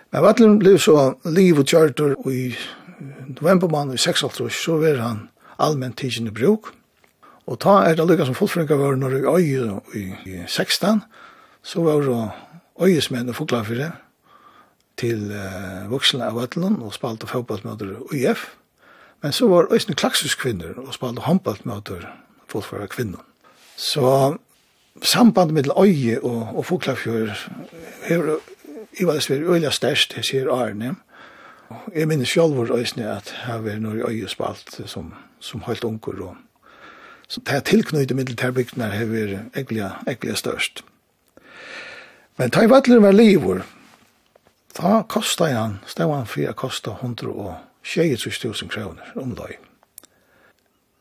Men 0.09 0.21
vatten 0.21 0.59
blev 0.59 0.77
så 0.77 1.19
liv 1.23 1.59
och 1.59 1.69
charter 1.69 2.31
i 2.31 2.57
november 3.41 3.67
månad 3.67 3.95
i 3.95 3.97
6 3.97 4.19
så 4.51 4.77
var 4.77 4.97
han 4.97 5.29
allmänt 5.57 5.97
tidsen 5.97 6.27
i 6.27 6.31
bruk. 6.31 6.65
Og 7.47 7.59
ta 7.59 7.85
er 7.87 7.95
det 7.95 8.03
lykka 8.03 8.25
som 8.27 8.35
fullfrønka 8.35 8.75
var 8.75 8.97
når 8.99 9.13
i 9.15 9.21
øye 9.23 9.79
i 10.25 10.41
16, 10.47 11.01
så 11.63 11.83
var 11.83 12.01
det 12.03 12.31
øyesmenn 12.83 13.29
og 13.29 13.35
fuglafyrre, 13.35 13.91
til 14.97 15.31
uh, 15.31 15.85
voksne 15.91 16.25
av 16.25 16.39
Øtland 16.41 16.81
og 16.83 16.95
spalte 16.95 17.29
fotballmøter 17.29 17.93
i 18.15 18.25
UF. 18.25 18.49
Men 19.21 19.33
så 19.33 19.47
var 19.47 19.71
Øystein 19.73 19.95
Klaksus 19.95 20.35
kvinner 20.35 20.77
og 20.77 20.93
spalte 20.93 21.25
håndballmøter 21.25 22.05
for 22.47 22.61
å 22.61 22.89
kvinner. 22.89 23.21
Så 23.77 24.37
sambandet 25.01 25.53
mellom 25.53 25.85
øye 25.85 26.19
og, 26.23 26.55
og 26.57 26.65
Fuglafjord 26.65 27.33
her 28.07 28.37
i 28.97 29.05
hva 29.05 29.17
det 29.19 29.29
øyla 29.29 29.69
størst, 29.71 30.15
jeg 30.17 30.25
sier 30.25 30.49
Arne. 30.53 30.95
Jeg 31.93 32.07
minnes 32.07 32.29
selv 32.29 32.55
hvor 32.55 32.71
øyne 32.73 33.09
at 33.11 33.33
her 33.45 33.61
var 33.61 33.79
noe 33.83 34.09
øye 34.09 34.29
spalt 34.29 34.79
som, 34.85 35.13
som 35.39 35.61
holdt 35.61 35.83
unger. 35.83 36.21
Og, 36.29 36.35
så 37.27 37.41
det 37.45 37.55
er 37.55 37.59
tilknøyde 37.59 38.15
middeltærbygdene 38.15 38.91
her 38.91 39.05
var 39.05 39.33
egentlig, 39.55 39.83
egentlig 40.07 40.37
størst. 40.37 40.83
Men 42.37 42.51
ta 42.51 42.63
i 42.63 42.69
vattler 42.69 43.01
var 43.01 43.11
livet 43.11 43.65
Da 44.77 45.03
kostet 45.09 45.55
han, 45.55 45.79
stod 45.89 46.13
han 46.13 46.27
for 46.29 46.45
å 46.45 46.53
koste 46.57 46.93
126.000 46.93 48.69
kroner 48.69 49.13
om 49.17 49.33
dag. 49.37 49.55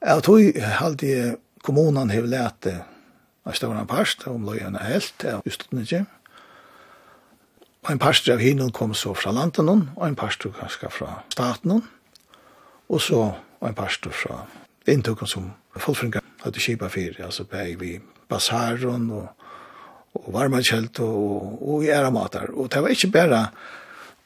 Jeg 0.01 0.23
tror 0.25 0.61
alltid 0.81 1.37
kommunen 1.67 2.11
har 2.11 2.29
lært 2.29 2.69
en 2.71 3.55
stor 3.55 3.77
parst, 3.89 4.25
om 4.31 4.47
løyene 4.49 4.81
helt, 4.81 5.15
jeg 5.23 5.41
det 5.45 5.83
ikke. 5.85 6.05
Og 7.85 7.93
en 7.93 8.01
parst 8.03 8.29
av 8.33 8.41
hinnen 8.41 8.73
kom 8.73 8.95
så 8.95 9.13
fra 9.15 9.31
landen, 9.31 9.69
og 9.69 10.07
en 10.07 10.17
parst 10.17 10.47
kanskje 10.59 10.91
fra 10.91 11.21
staten, 11.31 11.83
og 12.89 13.01
så 13.01 13.35
en 13.63 13.77
parst 13.77 14.07
fra 14.11 14.47
inntukken 14.89 15.29
som 15.29 15.53
fullfringer 15.77 16.25
hadde 16.43 16.63
kjipa 16.63 16.89
fyrir, 16.89 17.25
altså 17.27 17.45
beg 17.45 17.77
vi 17.81 17.99
basaren 18.31 19.11
og 19.11 19.29
og 20.25 20.33
varma 20.35 20.63
kjelt 20.65 21.01
og, 21.05 21.59
og 21.63 21.85
i 21.85 21.91
æra 21.95 22.11
matar. 22.15 22.53
Og 22.55 22.71
det 22.73 22.83
var 22.83 22.95
ikke 22.95 23.13
bare 23.15 23.43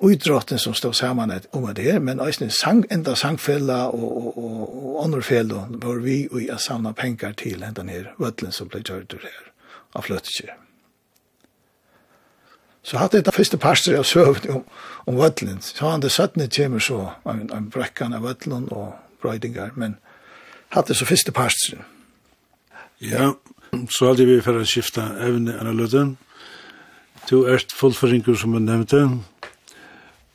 utrotten 0.01 0.59
som 0.59 0.75
stod 0.75 0.95
sammen 0.95 1.33
om 1.53 1.75
det 1.75 1.85
her, 1.85 1.99
men 1.99 2.21
også 2.21 2.49
sang, 2.51 2.85
enda 2.91 3.15
sangfella 3.15 3.85
og, 3.89 4.17
og, 4.17 4.39
og, 4.39 4.63
og 4.87 5.05
underfella 5.05 5.67
var 5.69 6.01
vi 6.01 6.29
og 6.31 6.41
jeg 6.47 6.61
samla 6.61 6.93
penger 6.93 7.33
til 7.33 7.63
enda 7.63 7.85
her 7.85 8.15
vøtlen 8.19 8.53
som 8.53 8.69
ble 8.69 8.81
gjørt 8.81 9.13
her 9.21 9.47
av 9.95 10.07
fløttekje. 10.07 10.57
Så 12.83 12.97
hatt 12.97 13.13
det 13.13 13.35
første 13.35 13.59
parster 13.61 13.99
av 13.99 14.07
søvn 14.09 14.49
om, 14.55 14.63
om 15.07 15.19
vøtlen. 15.21 15.61
Så 15.61 15.91
han 15.91 16.01
det 16.01 16.13
17. 16.13 16.49
kommer 16.49 16.81
så 16.81 17.01
en, 17.29 17.51
en 17.53 17.69
brekkan 17.71 18.17
av 18.17 18.25
vøtlen 18.25 18.71
og 18.73 18.95
brøydingar, 19.21 19.75
men 19.77 19.99
hatt 20.73 20.89
det 20.89 20.97
så 20.97 21.05
første 21.05 21.33
parster. 21.33 21.85
Ja, 23.01 23.35
Så 23.71 24.11
hadde 24.11 24.27
vi 24.27 24.41
for 24.43 24.59
å 24.59 24.67
skifte 24.67 25.05
evne 25.23 25.55
enn 25.61 25.77
løte. 25.79 26.05
To 27.29 27.45
ert 27.50 27.73
fullføringer 27.77 28.39
som 28.39 28.57
jeg 28.57 28.67
nevnte. 28.67 29.03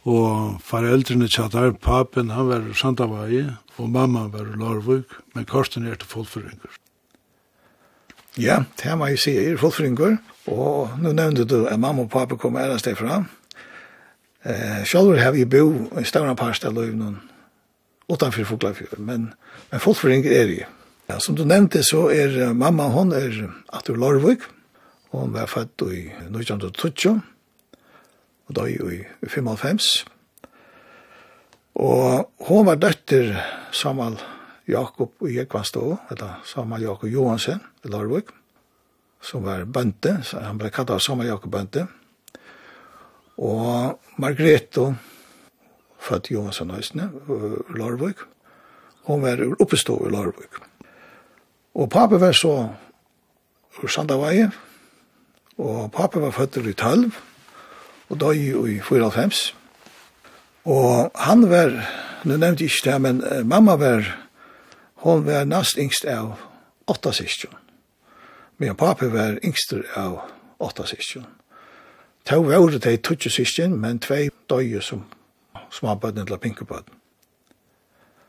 Og 0.05 0.61
foreldrene 0.63 1.27
tjater, 1.31 1.73
papen 1.81 2.29
han 2.29 2.47
var 2.51 2.65
Sandavai, 2.77 3.47
og 3.81 3.89
mamma 3.89 4.27
var 4.29 4.51
Larvuk, 4.59 5.15
men 5.33 5.47
Karsten 5.49 5.87
er 5.89 5.97
til 5.97 6.11
fullføringer. 6.11 6.77
Ja, 8.37 8.61
det 8.77 8.85
her 8.85 8.99
må 8.99 9.09
jeg 9.09 9.19
si, 9.23 9.33
er 9.39 9.57
fullføringer. 9.57 10.19
Og 10.51 10.93
nå 11.01 11.15
nevnte 11.17 11.47
du 11.49 11.63
at 11.65 11.79
mamma 11.81 12.05
og 12.05 12.11
papen 12.13 12.37
kom 12.37 12.59
ærest 12.61 12.85
derfra. 12.85 13.23
Eh, 14.45 14.85
selv 14.85 15.17
har 15.17 15.33
vi 15.33 15.45
bo 15.49 15.89
i 15.97 16.05
større 16.05 16.35
parst 16.37 16.65
av 16.65 16.75
løvnen 16.77 17.17
utanfor 18.09 18.45
Foklafjord, 18.45 18.99
men, 19.01 19.31
men 19.71 19.81
fullføringer 19.81 20.31
er 20.31 20.49
det 20.51 20.59
jo. 20.59 20.67
Ja, 21.05 21.19
som 21.21 21.35
du 21.37 21.43
nevnte 21.45 21.83
så 21.85 22.07
er 22.09 22.53
mamma 22.57 22.87
hon 22.89 23.13
er 23.13 23.35
Atur 23.69 23.97
Lorvik. 24.01 24.41
Hon 25.13 25.35
var 25.35 25.45
født 25.47 25.85
i 25.93 26.07
1920 26.31 27.21
og 28.45 28.55
da 28.57 28.65
i 28.69 28.77
1995. 28.77 30.05
Og 31.75 32.31
hon 32.47 32.65
var 32.65 32.79
døtter 32.81 33.35
Samal 33.75 34.17
Jakob 34.67 35.21
i 35.27 35.37
Ekvastå, 35.43 35.97
eller 36.09 36.41
Samal 36.47 36.85
Jakob 36.85 37.09
Johansen 37.11 37.61
i 37.85 37.91
Lorvik, 37.91 38.31
som 39.21 39.43
var 39.45 39.65
bønte, 39.65 40.19
så 40.23 40.41
han 40.45 40.57
ble 40.61 40.71
kattet 40.73 41.03
Samal 41.03 41.29
Jakob 41.29 41.51
bønte. 41.53 41.87
Og 43.37 43.99
Margrethe, 44.21 44.93
født 45.99 46.31
Johansen 46.31 46.71
i 46.71 46.81
Lorvik, 47.75 48.23
hon 49.05 49.21
var 49.21 49.43
oppestå 49.59 49.99
i 50.07 50.13
Lorvik. 50.13 50.61
Og 51.75 51.89
pappa 51.89 52.17
var 52.17 52.31
så 52.31 52.69
ur 53.83 53.87
Sandavaje, 53.87 54.51
og 55.57 55.91
pappa 55.91 56.19
var 56.19 56.31
født 56.31 56.57
i 56.57 56.73
12, 56.73 57.11
og 58.09 58.19
døg 58.19 58.37
i 58.69 58.79
94. 58.79 59.55
Og 60.65 61.11
han 61.15 61.49
var, 61.49 61.71
nu 62.23 62.37
nevnte 62.37 62.63
jeg 62.63 62.71
ikke 62.71 62.91
det, 62.91 63.01
men 63.01 63.23
mamma 63.43 63.75
var, 63.75 64.17
hon 64.95 65.25
var 65.25 65.43
nast 65.43 65.77
yngst 65.77 66.05
av 66.05 66.33
åtta 66.87 67.11
sistjon. 67.11 67.55
Men 68.57 68.75
pappa 68.75 69.05
var 69.05 69.39
yngst 69.43 69.73
av 69.95 70.19
åtta 70.59 70.85
syskjon. 70.87 71.27
Tau 72.25 72.43
var 72.43 72.71
det 72.71 72.83
de 72.83 72.97
tutsi 72.97 73.29
sistjon, 73.29 73.75
men 73.77 73.99
tvei 73.99 74.29
døg 74.49 74.81
som 74.83 75.03
småbødden 75.71 76.25
til 76.27 76.37
pinkebødden. 76.37 76.93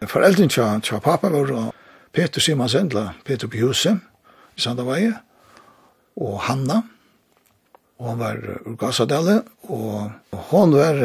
Foreldren 0.07 0.49
tja, 0.49 0.81
tja 0.83 0.99
pappa 0.99 1.29
var 1.29 1.73
Peter 2.17 2.41
Simonsen, 2.41 2.89
eller 2.89 3.15
Peter 3.25 3.49
Bjuse, 3.49 3.99
i 4.57 4.61
Sandavaje, 4.61 5.13
og 6.17 6.41
Hanna, 6.49 6.81
og 7.99 8.09
han 8.09 8.21
var 8.21 8.39
ur 8.65 8.77
Gassadelle, 8.81 9.43
og 9.69 10.11
hon 10.51 10.73
var 10.73 11.01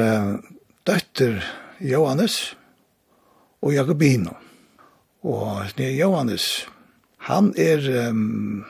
døtter 0.88 1.42
Johannes 1.84 2.56
og 3.62 3.74
Jakobino. 3.76 4.38
Og 5.24 5.76
det 5.78 5.92
Johannes, 6.00 6.66
han 7.28 7.54
er 7.58 7.84
um, 8.10 8.64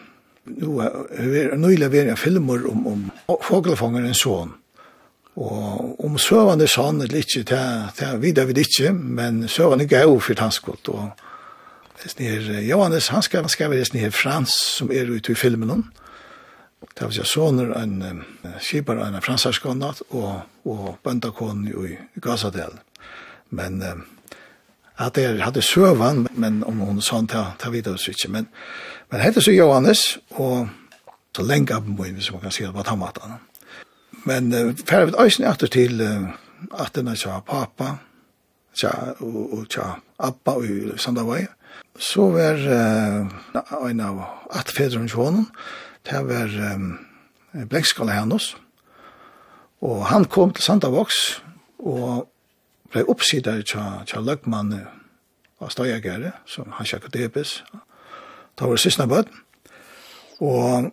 nu 0.45 0.79
er 0.81 1.55
nøyla 1.57 1.87
en 2.01 2.17
filmer 2.17 2.65
om, 2.69 2.87
om 2.87 3.11
foglefangeren 3.43 4.13
son. 4.13 4.53
Og 5.35 5.99
om 6.03 6.17
søvandes 6.19 6.73
sånn 6.75 7.01
er 7.05 7.13
ikke, 7.15 7.45
det 7.47 7.61
det 7.99 8.09
videre 8.21 8.49
vi 8.49 8.65
ikke, 8.65 8.91
men 8.93 9.47
søvandes 9.47 9.87
gav 9.87 10.19
for 10.19 10.41
hans 10.41 10.59
og 10.87 11.11
Snir 12.07 12.61
Johannes, 12.65 13.07
han 13.07 13.21
skal, 13.21 13.43
han 13.45 13.49
skal 13.49 13.85
snir 13.85 14.09
Frans, 14.09 14.55
som 14.77 14.91
er 14.91 15.09
ute 15.09 15.31
i 15.31 15.35
filmen. 15.35 15.85
Det 16.97 17.05
var 17.05 17.27
soner 17.29 17.75
en 17.77 18.23
skipar, 18.59 18.97
en 19.05 19.21
fransarskånat, 19.21 20.01
og, 20.09 20.41
og 20.65 20.97
bøndakon 21.03 21.67
i 21.67 21.97
Gazadel. 22.21 22.79
Men 23.51 23.81
eh, 23.81 24.01
at 24.97 25.15
det 25.15 25.41
hadde 25.41 25.61
søvan 25.61 26.27
men 26.33 26.63
om 26.67 26.81
hun 26.85 27.01
sånn, 27.01 27.29
ta, 27.29 27.51
ta 27.59 27.71
videre 27.73 27.99
så 27.99 28.13
ikke. 28.13 28.29
Men, 28.33 28.47
men 29.11 29.23
hette 29.23 29.43
så 29.43 29.53
Johannes, 29.53 30.19
og 30.37 30.69
så 31.35 31.45
lenge 31.45 31.75
av 31.75 31.87
min, 31.87 32.15
hvis 32.17 32.31
man 32.33 32.43
kan 32.43 32.53
si 32.53 32.65
det 32.65 32.73
var 32.75 32.87
tammatan. 32.87 33.39
Men 34.27 34.53
eh, 34.53 34.73
færre 34.85 35.09
vi 35.09 35.17
øyne 35.17 35.51
etter 35.51 35.71
til 35.71 36.01
eh, 36.05 36.29
at 36.77 36.95
den 36.95 37.09
er 37.11 37.41
pappa, 37.47 37.95
tja, 38.77 38.91
og, 39.19 39.41
og 39.57 39.69
tja 39.69 39.95
abba, 40.19 40.57
og 40.59 40.65
i 40.65 40.97
Sandavøy, 40.97 41.47
så 42.01 42.27
var 42.33 42.57
uh, 42.57 43.89
en 43.89 44.01
av 44.01 44.21
atfedrene 44.57 45.09
til 45.09 45.21
honom, 45.21 45.47
det 46.07 46.21
var 46.25 46.53
um, 46.73 46.95
Blenkskala 47.69 48.15
hennes, 48.17 48.55
og 49.85 50.05
han 50.09 50.25
kom 50.25 50.53
til 50.53 50.65
Sandavoks, 50.65 51.41
og 51.79 52.27
ble 52.91 53.05
oppsider 53.09 53.61
til, 53.65 54.01
til 54.09 54.25
løgmannen 54.25 54.87
av 55.61 55.69
Støyagere, 55.73 56.33
som 56.49 56.73
han 56.77 56.89
sjekket 56.89 57.13
debes, 57.13 57.59
da 58.57 58.65
var 58.65 58.77
det 58.77 58.83
siste 58.83 59.07
bød, 59.07 59.29
og 60.41 60.91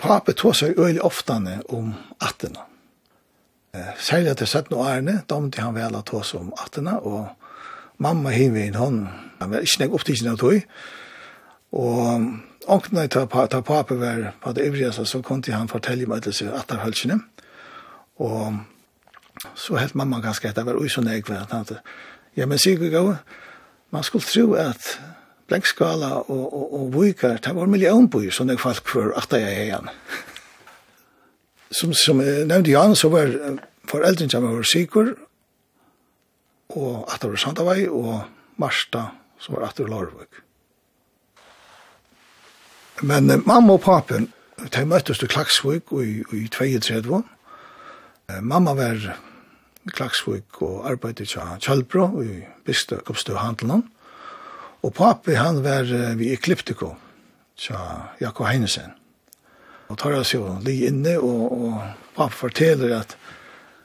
papet 0.00 0.40
tog 0.40 0.56
seg 0.56 0.78
øyelig 0.78 1.04
oftane 1.04 1.60
om 1.68 1.92
attene. 2.24 2.64
Særlig 4.00 4.32
at 4.32 4.40
jeg 4.40 4.48
sett 4.48 4.70
noe 4.72 4.88
17 4.96 5.24
da 5.28 5.38
måtte 5.38 5.62
han 5.62 5.76
vel 5.76 5.96
ha 5.96 6.02
tog 6.02 6.24
seg 6.24 6.40
om 6.40 6.54
attene, 6.56 6.96
og 7.04 7.28
mamma 8.00 8.32
hiver 8.32 8.64
inn 8.64 8.78
hånden, 8.78 9.27
Han 9.38 9.50
var 9.52 9.64
ikke 9.64 9.84
nek 9.84 9.96
opptidsen 9.96 10.30
av 10.32 10.38
tog. 10.40 10.62
Og 11.78 12.28
åkna 12.68 13.06
ta, 13.12 13.24
ta 13.26 13.60
pape 13.62 13.98
var 14.00 14.32
på 14.42 14.52
det 14.56 14.66
ivrige, 14.66 14.92
så 14.92 15.22
kom 15.22 15.42
til 15.42 15.56
han 15.56 15.70
fortelle 15.70 16.08
meg 16.08 16.24
til 16.24 16.36
seg 16.36 16.54
atterhølsene. 16.56 17.20
Og 18.24 18.60
så 19.54 19.78
helt 19.78 19.94
mamma 19.94 20.20
ganske 20.20 20.48
etter 20.48 20.66
var 20.66 20.80
ui 20.80 20.88
så 20.90 21.04
nek 21.04 21.30
at 21.30 21.52
han 21.54 21.68
ja, 22.36 22.46
men 22.46 22.58
sier 22.58 22.78
vi 22.78 22.90
gau, 22.90 23.14
man 23.90 24.04
skulle 24.06 24.26
tro 24.26 24.52
at 24.58 24.98
Blenkskala 25.48 26.10
og, 26.28 26.42
og, 26.52 26.74
og 26.76 26.90
Vujkar, 26.92 27.38
det 27.40 27.54
var 27.56 27.70
millionbyer 27.72 28.34
som 28.34 28.50
jeg 28.52 28.60
falt 28.60 28.84
for 28.84 29.14
at 29.16 29.32
jeg 29.32 29.48
er 29.48 29.62
igjen. 29.64 29.88
Som, 31.72 31.94
som 31.96 32.20
jeg 32.20 32.44
nevnte 32.48 32.72
Jan, 32.74 32.96
så 32.96 33.08
var 33.12 33.32
foreldrene 33.88 34.30
som 34.30 34.44
var 34.44 34.68
sikker, 34.68 35.14
og 36.76 37.08
at 37.08 37.22
det 37.22 37.30
var 37.32 37.40
Sandavai, 37.40 37.88
og 37.88 38.26
Marsta 38.60 39.06
som 39.38 39.54
var 39.54 39.68
atter 39.68 39.88
Larvik. 39.88 40.42
Men 43.00 43.30
mamma 43.46 43.76
og 43.76 43.82
papen, 43.84 44.32
de 44.58 44.84
møttes 44.86 45.20
til 45.20 45.30
Klaksvik 45.30 45.92
i, 46.02 46.22
i 46.34 46.46
32. 46.50 47.22
Mamma 48.42 48.74
var 48.74 48.98
i 49.86 49.92
Klaksvik 49.94 50.62
og 50.62 50.88
arbeidet 50.90 51.30
til 51.30 51.60
Kjølbro 51.62 52.22
i 52.22 52.42
Bistø, 52.66 52.98
Kopstø 53.06 53.38
Handelen. 53.38 53.86
Og 54.82 54.94
papi 54.94 55.38
han 55.38 55.62
var 55.64 55.86
vi 56.18 56.32
Ekliptiko 56.32 56.94
til 57.58 57.76
Jakob 58.20 58.46
Heinesen. 58.46 58.94
Og 59.88 59.98
tar 59.98 60.18
oss 60.18 60.34
jo 60.34 60.58
li 60.62 60.82
inne, 60.86 61.16
og, 61.18 61.52
og 61.52 61.80
papi 62.18 62.36
forteller 62.36 62.98
at, 62.98 63.16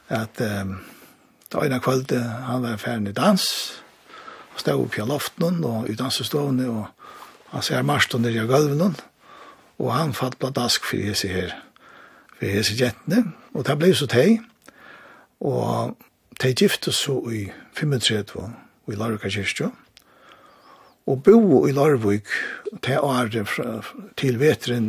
at 0.09 0.41
um, 0.41 0.75
da 1.53 1.63
ene 1.63 1.79
kveld 1.79 2.11
han 2.17 2.65
var 2.65 2.81
ferdig 2.81 3.15
dans, 3.15 3.45
og 3.77 3.92
stod 4.57 4.85
opp 4.85 4.97
i 4.97 5.05
loften 5.07 5.63
og 5.65 5.89
utdansestående, 5.91 6.69
og 6.69 7.53
han 7.53 7.65
ser 7.65 7.85
marston 7.85 8.23
nere 8.25 8.43
i 8.43 8.49
gulven, 8.49 8.95
og 9.79 9.93
han 9.93 10.15
fatt 10.17 10.37
på 10.39 10.51
dask 10.53 10.85
for 10.85 11.01
hese 11.01 11.29
her, 11.31 11.53
for 12.37 12.49
hese 12.49 12.77
jentene, 12.79 13.33
og 13.53 13.65
det 13.67 13.77
ble 13.81 13.93
så 13.95 14.07
teg, 14.09 14.41
og 15.43 15.95
de 16.41 16.53
gifte 16.53 16.93
så 16.95 17.19
i 17.31 17.45
35, 17.77 18.37
og 18.85 18.93
i 18.93 18.99
Larvika 18.99 19.31
kyrkjø, 19.31 19.69
og 21.03 21.19
bo 21.23 21.65
i 21.67 21.73
Larvik 21.75 22.29
til 22.83 23.03
året 23.03 23.35
til 24.17 24.39
veteren 24.39 24.87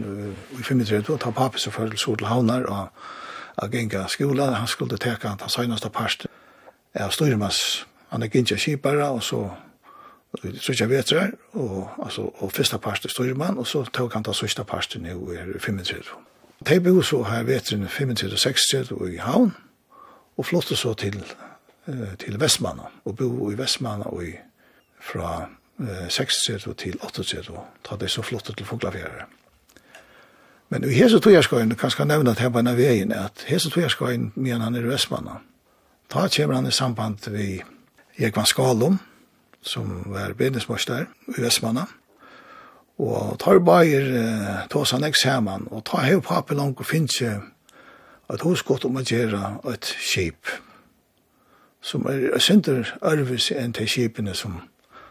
i 0.55 0.62
35, 0.62 1.11
og 1.11 1.21
ta 1.21 1.35
papi 1.35 1.59
for 1.71 1.97
så 1.99 2.15
til 2.17 2.31
havnar, 2.31 2.69
og 2.71 2.88
av 3.57 3.71
genga 3.71 4.07
skola, 4.11 4.51
han 4.59 4.67
skulle 4.71 4.99
teka 4.99 5.31
han 5.31 5.38
ta 5.38 5.49
søgnast 5.49 5.87
av 5.87 5.93
parst 5.95 6.27
av 6.99 7.12
styrmas 7.15 7.85
han 8.14 8.22
er 8.22 8.31
gynja 8.31 8.57
kipara, 8.57 9.11
og 9.11 9.22
så 9.22 9.50
Sørja 10.35 10.87
vetrar, 10.90 11.31
og, 11.53 11.90
altså, 12.03 12.22
og 12.22 12.53
första 12.53 12.79
parster 12.79 13.09
styrer 13.09 13.35
man, 13.35 13.59
og 13.59 13.66
så 13.66 13.85
tar 13.85 14.09
han 14.12 14.24
ta 14.24 14.33
sørsta 14.33 14.64
parten 14.64 15.03
nu 15.03 15.35
är 15.35 15.59
35. 15.59 16.03
De 16.66 16.81
bo 16.81 17.03
så 17.03 17.22
her 17.22 17.42
vetren 17.42 17.87
35-60 17.87 18.92
og 18.92 19.12
i 19.12 19.16
havn, 19.16 19.55
og 20.37 20.46
flottet 20.46 20.79
så 20.79 20.94
til, 20.94 21.24
til 22.18 22.40
Vestmanna, 22.40 22.83
og 23.05 23.16
bo 23.16 23.50
i 23.50 23.59
Vestmanna 23.59 24.05
og 24.05 24.24
i, 24.24 24.33
fra 25.00 25.48
60 26.11 26.35
til 26.77 26.98
80, 26.98 27.48
og 27.48 27.66
ta 27.85 27.96
det 27.96 28.11
så 28.11 28.22
flottet 28.22 28.57
til 28.57 28.66
Foglafjære. 28.66 29.27
Men 30.68 30.85
i 30.85 30.94
hese 30.94 31.20
kan 31.20 31.77
kanskje 31.77 32.05
nevne 32.05 32.31
at 32.31 32.38
her 32.38 32.48
på 32.48 32.59
en 32.59 32.66
av 32.66 32.77
veien, 32.77 33.12
at 33.12 33.44
hese 33.46 33.70
togjerskøyen, 33.70 34.33
medan 34.35 34.61
han 34.61 34.74
i 34.74 34.83
Vestmanna, 34.83 35.38
da 36.12 36.29
kommer 36.29 36.55
han 36.55 36.66
i 36.66 36.70
samband 36.70 37.31
vi 37.31 37.62
Jekvan 38.18 38.46
Skalum, 38.46 38.98
som 39.62 40.03
var 40.07 40.33
bindesmorster 40.38 41.07
i 41.38 41.40
Vestmanna. 41.42 41.87
Og 42.98 43.38
tar 43.42 43.59
bager 43.59 44.07
eh, 44.18 44.66
tås 44.70 44.90
han 44.94 45.05
ikke 45.05 45.18
sammen, 45.18 45.66
og 45.70 45.85
tar 45.85 46.07
hev 46.07 46.22
papi 46.22 46.55
langt 46.55 46.79
og 46.79 46.87
finnes 46.87 47.20
jo 47.20 47.40
at 48.29 48.40
hos 48.40 48.62
godt 48.62 48.85
om 48.87 48.96
å 48.96 49.03
gjøre 49.05 49.40
et 49.72 49.88
skip, 50.00 50.48
som 51.85 52.07
er 52.09 52.38
synder 52.40 52.94
ærvis 53.05 53.50
enn 53.53 53.74
til 53.77 53.88
skipene 53.90 54.35
som, 54.35 54.62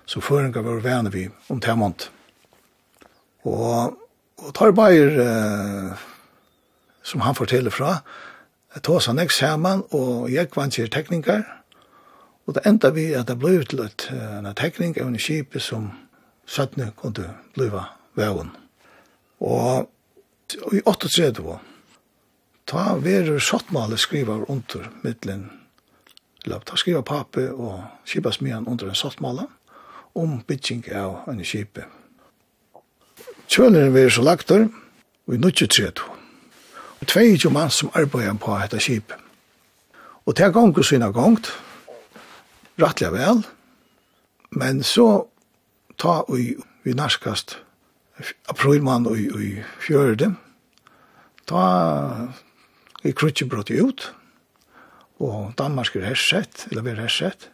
som 0.05 0.23
føringer 0.23 0.65
var 0.65 0.81
vene 0.81 1.11
vi 1.13 1.27
om 1.51 1.59
temmant. 1.61 2.07
Og, 3.43 3.99
og 4.39 4.55
tar 4.55 4.71
bager, 4.71 5.19
uh, 5.19 5.99
som 7.03 7.21
han 7.21 7.35
forteller 7.35 7.73
fra, 7.73 7.97
tås 8.81 9.11
han 9.11 9.19
ikke 9.19 9.35
sammen, 9.35 9.83
og 9.91 10.31
jeg 10.31 10.49
vant 10.55 10.73
til 10.73 10.89
tekniker, 10.89 11.43
Og 12.45 12.55
det 12.55 12.65
enda 12.67 12.89
vi 12.91 13.11
at 13.15 13.27
det 13.27 13.39
blei 13.39 13.63
til 13.63 13.85
et, 13.85 14.07
en 14.11 14.49
tekning 14.55 14.97
av 14.99 15.07
en 15.07 15.19
kjipe 15.19 15.59
som 15.63 15.91
søttene 16.45 16.91
kunne 16.99 17.29
bliva 17.55 17.85
veven. 18.19 18.51
Og 19.39 19.89
i 20.73 20.81
38 20.85 21.59
ta 22.67 22.83
verur 22.99 23.39
sottmale 23.39 23.97
skriver 23.97 24.45
under 24.51 24.89
middelen, 25.03 25.49
eller 26.45 26.59
ta 26.59 26.75
skriva 26.75 27.01
pape 27.01 27.49
og 27.51 27.83
kipasmian 28.05 28.67
under 28.67 28.89
en 28.89 28.95
sottmale 28.95 29.47
om 30.15 30.41
bygging 30.47 30.85
av 30.95 31.29
en 31.31 31.43
kipe. 31.43 31.87
Kjøleren 33.47 33.93
verur 33.93 34.09
så 34.09 34.23
lagter 34.23 34.67
og 35.27 35.35
i 35.35 35.37
93 35.39 36.03
og 37.03 37.07
22 37.07 37.51
mann 37.51 37.71
som 37.71 37.91
arbeider 37.93 38.35
på 38.39 38.55
dette 38.61 38.79
kipe. 38.79 39.15
Og 40.25 40.37
det 40.37 40.45
er 40.45 40.55
gongt 40.55 40.77
og 40.77 40.85
syna 40.85 41.09
gongt, 41.11 41.51
rattliga 42.81 43.11
vel, 43.13 43.43
men 44.49 44.83
så 44.83 45.27
ta 45.97 46.23
vi, 46.29 46.53
vi 46.83 46.93
narskast 46.97 47.57
aprilmann 48.51 49.07
ui, 49.07 49.27
i 49.27 49.63
fjörde, 49.81 50.33
ta 51.45 51.63
i 53.03 53.13
krutsi 53.13 53.45
brott 53.49 53.71
ut, 53.71 54.11
og 55.23 55.53
Danmark 55.57 55.95
er 55.95 56.09
hersett, 56.11 56.67
eller 56.71 56.85
vi 56.85 56.93
er 56.93 57.03
hersett, 57.05 57.49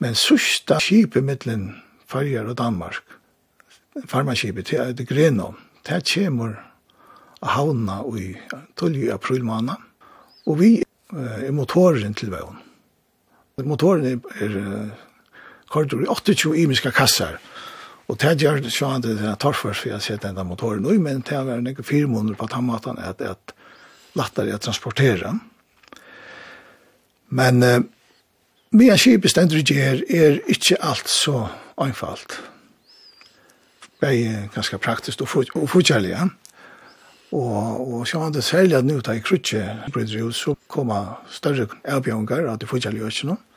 men 0.00 0.16
sørsta 0.18 0.80
kipet 0.80 1.24
mittlen 1.26 1.70
Farger 2.10 2.48
og 2.50 2.58
Danmark, 2.58 3.02
Farmakipet, 4.06 4.70
det 4.70 4.78
er 4.78 4.92
det 4.94 5.08
Grenå, 5.08 5.52
det 5.86 6.04
kommer 6.06 6.56
av 7.40 7.54
havna 7.56 8.00
i 8.18 8.32
12. 8.78 9.10
aprilmann, 9.14 9.72
og 10.46 10.58
vi 10.60 10.72
er 11.10 11.50
motoren 11.54 12.14
til 12.14 12.30
vøvn. 12.34 12.69
Men 13.60 13.74
motoren 13.74 14.06
er, 14.08 14.18
er 14.42 14.58
kordur 15.70 16.02
i 16.02 16.10
28 16.10 16.56
imiska 16.64 16.90
kassar. 16.94 17.38
Og 18.10 18.18
det 18.18 18.40
gjør 18.42 18.58
det 18.64 18.72
sånn 18.74 18.98
at 18.98 19.06
det 19.06 19.22
er 19.22 19.38
torfer 19.38 19.76
for 19.76 19.92
jeg 19.92 20.02
sette 20.02 20.30
enda 20.30 20.42
motoren 20.46 20.86
ui, 20.88 20.96
men 20.98 21.22
det 21.22 21.36
er 21.38 21.62
ikke 21.70 21.86
fire 21.86 22.10
måneder 22.10 22.38
på 22.40 22.48
tammatan 22.50 22.98
at 22.98 23.20
det 23.20 23.30
er 23.30 23.58
lettere 24.18 24.56
å 24.56 24.62
transportera. 24.62 25.36
Men 27.30 27.62
uh, 27.62 27.78
mye 28.74 28.96
skip 28.98 29.28
stendur 29.30 29.62
ikke 29.62 29.78
her 29.78 30.02
er 30.10 30.40
ikke 30.50 30.80
alt 30.82 31.06
så 31.10 31.44
einfalt. 31.78 32.40
Det 34.00 34.10
er 34.10 34.48
ganske 34.56 34.80
praktisk 34.82 35.22
og 35.22 35.68
fortjellig, 35.70 36.14
ja. 36.16 36.26
Og, 37.30 37.92
og 37.94 38.08
så 38.10 38.24
han 38.24 38.34
det 38.34 38.42
særlig 38.42 38.80
at 38.80 38.86
nå 38.88 38.96
tar 39.06 39.20
jeg 39.20 39.26
krutje, 39.28 39.62
så 40.34 40.56
kommer 40.66 41.20
større 41.30 41.68
avbjørnger 41.86 42.48
at 42.50 42.64
det 42.64 42.70
forkjærlig 42.70 43.04
gjør 43.04 43.14
ikke 43.14 43.28
noe. 43.28 43.49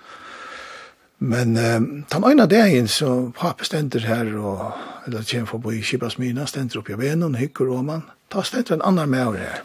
Men 1.24 1.56
um, 1.58 1.86
den 2.12 2.26
ene 2.28 2.46
dagen 2.52 2.88
så 2.92 3.32
pappa 3.38 3.64
stender 3.64 4.04
her, 4.04 4.28
og, 4.36 4.74
eller 5.08 5.24
kommer 5.48 5.72
i 5.72 5.80
Kibas 5.82 6.18
Mina, 6.20 6.44
stender 6.46 6.82
opp 6.82 6.90
i 6.92 6.98
benen, 7.00 7.38
hykker 7.40 7.70
og 7.72 7.86
man, 7.88 8.04
Da 8.34 8.42
stender 8.44 8.76
en 8.76 8.82
annen 8.82 9.10
med 9.10 9.38
her. 9.38 9.62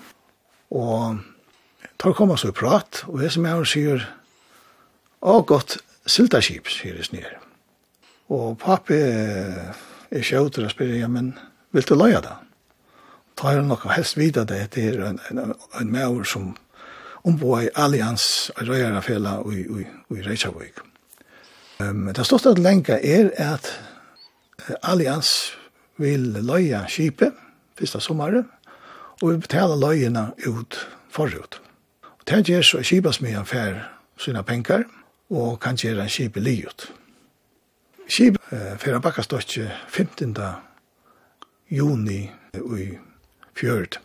Og 0.70 1.18
tar 1.98 2.14
kommer 2.14 2.36
så 2.36 2.52
i 2.52 2.54
prat, 2.54 3.02
og 3.08 3.22
jeg 3.22 3.32
som 3.32 3.46
er 3.48 3.64
sier, 3.64 4.04
å 5.20 5.40
godt, 5.42 5.78
sylta 6.06 6.40
kip, 6.44 6.68
sier 6.70 6.94
det 6.94 7.08
snir. 7.08 7.38
Og 8.28 8.58
pappa 8.60 8.94
er 8.94 10.22
kjøter 10.22 10.68
og 10.68 10.70
spyr, 10.70 10.94
ja, 11.00 11.08
men 11.08 11.32
vil 11.72 11.88
du 11.88 11.96
løye 11.96 12.20
det? 12.22 12.36
Da 13.34 13.48
har 13.48 13.58
han 13.62 13.72
nok 13.72 13.88
helst 13.90 14.18
videre 14.18 14.46
det, 14.46 14.60
det 14.76 14.84
er 14.92 15.02
en, 15.08 15.18
en, 15.30 15.56
en 15.80 15.90
med 15.90 16.22
som 16.26 16.52
ombo 17.24 17.56
i 17.58 17.72
allians 17.74 18.52
røyere 18.60 19.02
fela 19.02 19.40
i, 19.50 19.64
i, 19.64 19.88
i 20.14 20.22
Reykjavik. 20.22 20.84
Um, 21.80 22.08
det 22.14 22.26
største 22.26 22.50
at 22.50 22.58
lenka 22.58 22.98
er 23.02 23.30
at 23.36 23.68
Allians 24.82 25.54
vil 25.96 26.20
løye 26.42 26.84
skipet 26.88 27.32
første 27.78 28.00
sommeret, 28.00 28.44
og 29.22 29.32
vi 29.32 29.36
betaler 29.36 29.76
løyene 29.76 30.32
ut 30.46 30.88
forut. 31.10 31.60
Og 32.02 32.28
det 32.28 32.48
gjør 32.48 32.62
så 32.62 32.82
skipet 32.82 33.14
som 33.14 33.26
er 33.26 33.44
fær 33.44 33.78
sine 34.18 34.42
penger, 34.42 34.82
og 35.30 35.60
kan 35.60 35.76
gjøre 35.76 36.08
skipet 36.08 36.42
li 36.42 36.64
ut. 36.66 36.88
Skipet 38.08 38.52
eh, 38.52 38.74
fær 38.78 38.98
bakkastøtje 38.98 39.70
15. 39.88 40.36
juni 41.70 42.30
i 42.54 42.88
fjøret. 43.54 44.00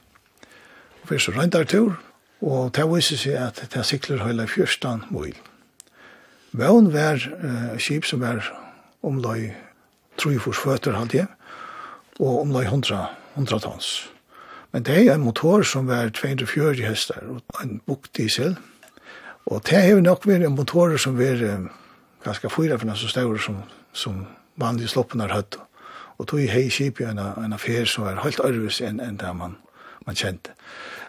Og 1.01 1.09
fyrst 1.09 1.25
så 1.25 1.63
tur, 1.63 1.97
og 2.41 2.75
det 2.75 2.85
viser 2.95 3.17
seg 3.17 3.33
at 3.33 3.65
det 3.73 3.85
sikler 3.85 4.23
høyla 4.23 4.45
14 4.45 5.03
mil. 5.09 5.35
Vøn 6.53 6.91
var 6.93 7.17
uh, 7.17 7.77
skip 7.81 8.05
som 8.05 8.21
var 8.21 8.45
omløy 9.03 9.49
trufors 10.21 10.59
føtter 10.61 10.93
halvdje, 10.93 11.25
og 12.19 12.41
omløy 12.41 12.63
100, 12.63 13.07
100 13.35 13.59
tons. 13.59 13.87
Men 14.71 14.85
det 14.85 15.07
er 15.07 15.15
en 15.15 15.25
motor 15.25 15.63
som 15.65 15.87
var 15.87 16.09
240 16.09 16.85
hester, 16.85 17.19
og 17.29 17.63
en 17.63 17.81
bukdiesel. 17.87 18.57
Og 19.45 19.61
det 19.65 19.79
er 19.81 20.01
nok 20.01 20.27
vært 20.27 20.45
en 20.45 20.55
motor 20.55 20.97
som 20.97 21.17
var 21.17 21.41
um, 21.55 21.69
ganske 22.23 22.49
fyra 22.49 22.77
for 22.77 22.95
så 22.95 23.09
større 23.09 23.39
som, 23.39 23.57
som 23.93 24.25
vanlige 24.55 24.93
sloppen 24.93 25.25
har 25.25 25.33
høtt. 25.33 25.57
Og 26.17 26.27
tog 26.27 26.39
hei 26.39 26.69
skip 26.69 27.01
i 27.01 27.09
en, 27.09 27.17
en 27.17 27.53
affær 27.53 27.89
som 27.89 28.05
var 28.05 28.21
helt 28.23 28.39
ærvis 28.45 28.81
enn 28.81 29.01
en 29.01 29.17
det 29.17 29.33
man, 29.35 29.57
man 30.05 30.15
kjente. 30.15 30.53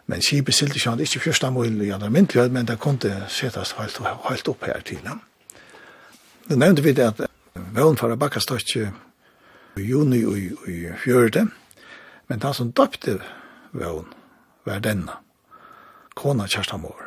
Men 0.06 0.24
skipet 0.24 0.54
silte 0.54 0.76
ikke 0.76 1.02
ikke 1.02 1.20
første 1.20 1.50
mål 1.50 1.82
i 1.82 1.90
andre 1.90 2.10
myndlighet, 2.10 2.52
men 2.52 2.66
det 2.66 2.78
kunne 2.78 3.28
settes 3.28 3.76
helt, 3.78 4.00
helt 4.28 4.48
opp 4.48 4.64
her 4.64 4.80
til 4.80 4.98
dem. 5.04 5.20
Ja. 5.20 5.33
Det 6.48 6.58
nevnte 6.58 6.82
vi 6.82 6.92
det 6.92 7.06
at 7.08 7.20
vøvn 7.54 7.96
for 7.96 8.14
Bakkastøtje 8.20 8.90
i 9.80 9.84
juni 9.88 10.20
i 10.68 10.90
fjørte, 11.00 11.46
men 12.28 12.42
det 12.42 12.52
som 12.56 12.72
døpte 12.72 13.16
vøvn 13.72 14.10
var 14.66 14.82
denne, 14.84 15.16
kona 16.14 16.46
Kjerstan 16.46 16.84
Mår. 16.84 17.00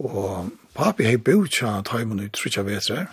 Og 0.00 0.48
papi 0.74 1.04
hei 1.04 1.18
bor 1.20 1.44
tja 1.46 1.82
taimun 1.84 2.24
i 2.24 2.30
trutja 2.32 2.64
vetrar, 2.64 3.10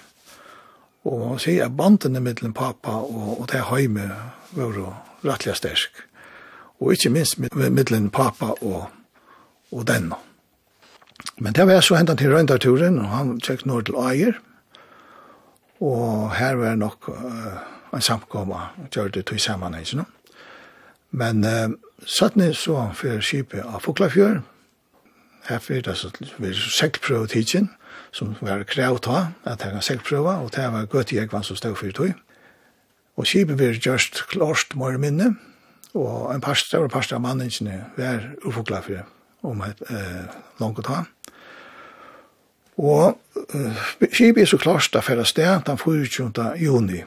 og 1.03 1.27
han 1.27 1.43
sier 1.43 1.67
at 1.67 1.75
bandene 1.75 2.23
mittelen 2.23 2.55
pappa 2.55 3.01
og, 3.03 3.41
og 3.41 3.45
det 3.51 3.67
heime 3.67 4.07
var 4.55 4.81
rettelig 5.25 5.59
stersk, 5.59 6.03
og 6.79 6.95
ikke 6.95 7.11
minst 7.11 7.39
mittelen 7.39 8.07
pappa 8.09 8.55
og, 8.61 8.87
og 9.71 9.87
denne. 9.87 10.15
Men 11.39 11.53
det 11.53 11.67
var 11.67 11.81
så 11.83 11.99
hentan 11.99 12.17
til 12.17 12.31
Røyndarturen, 12.31 12.99
og 12.99 13.09
han 13.11 13.39
tjekk 13.43 13.65
nord 13.67 13.89
til 13.89 13.99
Eier, 13.99 14.39
Og 15.79 16.35
her 16.35 16.55
var 16.59 16.75
nok 16.75 17.09
uh, 17.09 17.59
en 17.95 18.03
samkomma, 18.03 18.69
gjør 18.91 19.07
det 19.15 19.25
tog 19.25 19.39
sammen, 19.39 19.77
ikke 19.79 20.01
noe. 20.01 20.09
Men 21.11 21.43
uh, 21.47 21.71
satt 22.05 22.35
ned 22.35 22.53
så 22.59 22.89
for 22.93 23.23
skipet 23.23 23.63
av 23.63 23.81
Foklafjør, 23.85 24.41
her 25.49 25.61
fyrir 25.63 25.85
det 25.87 25.95
så 25.97 26.11
vil 26.37 26.55
seglprøve 26.55 27.27
tidsin, 27.31 27.69
som 28.11 28.35
var 28.41 28.63
krev 28.69 28.99
ta, 29.05 29.29
at 29.45 29.63
jeg 29.63 29.73
kan 29.73 29.85
sektprøve, 29.85 30.35
og 30.43 30.51
det 30.55 30.65
var 30.73 30.89
gøtt 30.89 31.13
jeg 31.13 31.31
vann 31.31 31.45
som 31.45 31.57
stod 31.57 31.77
fyrir 31.79 31.95
tog. 31.95 32.11
Og 33.17 33.27
skipet 33.27 33.59
var 33.59 33.79
just 33.85 34.23
klart 34.31 34.75
mor 34.75 34.97
minne, 34.97 35.35
og 35.93 36.33
en 36.33 36.41
par 36.41 36.59
større 36.59 36.89
par 36.89 37.07
av 37.13 37.21
manningene 37.21 37.85
var 37.97 38.29
ufoklafjør 38.45 39.07
om 39.49 39.61
et 39.65 39.81
eh, 39.89 40.27
langt 40.59 40.83
ta. 40.85 41.03
Og 42.79 43.17
uh, 43.35 43.79
skipet 44.07 44.41
er 44.41 44.47
så 44.47 44.57
klart 44.57 44.89
da 44.93 45.01
færre 45.03 45.25
sted 45.27 45.65
den 45.67 45.77
24. 45.77 46.53
juni. 46.61 47.01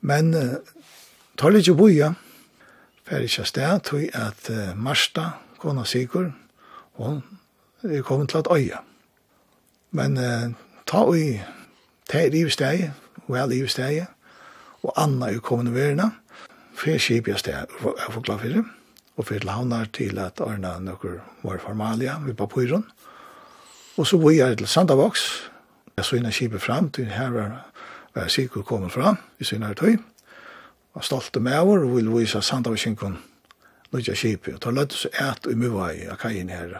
Men 0.00 0.34
uh, 0.36 0.58
tar 1.40 1.54
litt 1.54 1.68
jo 1.68 1.76
boja, 1.78 2.12
færre 3.08 3.24
ikke 3.24 3.46
sted, 3.48 3.80
tog 3.88 4.04
at 4.12 4.50
uh, 4.52 4.76
Marsta, 4.76 5.30
kona 5.58 5.84
Sigur, 5.88 6.32
hun 7.00 7.22
er 7.82 8.02
kommet 8.04 8.28
til 8.28 8.42
at 8.42 8.52
øye. 8.52 8.84
Men 9.96 10.18
uh, 10.20 10.52
ta 10.86 11.06
i 11.16 11.40
ta 12.10 12.18
i 12.18 12.28
livet 12.28 12.50
livsteg, 12.50 12.90
vel 13.30 13.48
livsteg, 13.48 14.06
og 14.82 14.92
Anna 14.96 15.30
er 15.30 15.40
kommet 15.40 15.70
til 15.70 15.74
verden, 15.74 16.12
fer 16.74 16.98
skipet 16.98 17.36
er 17.36 17.38
sted, 17.38 17.76
jeg 17.80 18.12
får 18.12 18.24
glad 18.26 18.38
for 18.38 18.48
det, 18.48 18.64
og 19.16 19.26
fer 19.26 19.38
til 19.38 19.52
havnar 19.52 19.88
til 19.92 20.18
at 20.18 20.40
ordna 20.40 20.78
noen 20.82 21.20
var 21.44 21.62
formalia 21.62 22.18
ved 22.24 22.34
papuren, 22.34 22.84
og 22.84 23.09
Og 24.00 24.06
så 24.06 24.16
bor 24.18 24.30
jeg 24.30 24.56
til 24.58 24.66
Sandavoks. 24.66 25.50
Jeg 25.96 26.04
så 26.04 26.16
innan 26.16 26.32
kipet 26.32 26.62
fram 26.62 26.90
til 26.90 27.04
her 27.12 27.30
var, 27.30 27.66
var 28.14 28.28
Sigurd 28.28 28.64
kommet 28.64 28.92
fram 28.92 29.16
i 29.38 29.44
sin 29.44 29.62
her 29.62 29.74
tøy. 29.74 29.98
Og 30.94 31.04
stolte 31.04 31.40
med 31.40 31.58
over 31.58 31.84
og 31.84 31.96
ville 31.96 32.10
vise 32.10 32.42
Sandavokinkon 32.42 33.18
nødja 33.92 34.14
kipet. 34.14 34.54
Og 34.54 34.60
ta 34.60 34.70
løtt 34.72 34.96
så 34.96 35.10
et 35.12 35.46
og 35.46 35.58
mye 35.60 35.90
av 36.08 36.16
kajen 36.16 36.48
her. 36.48 36.78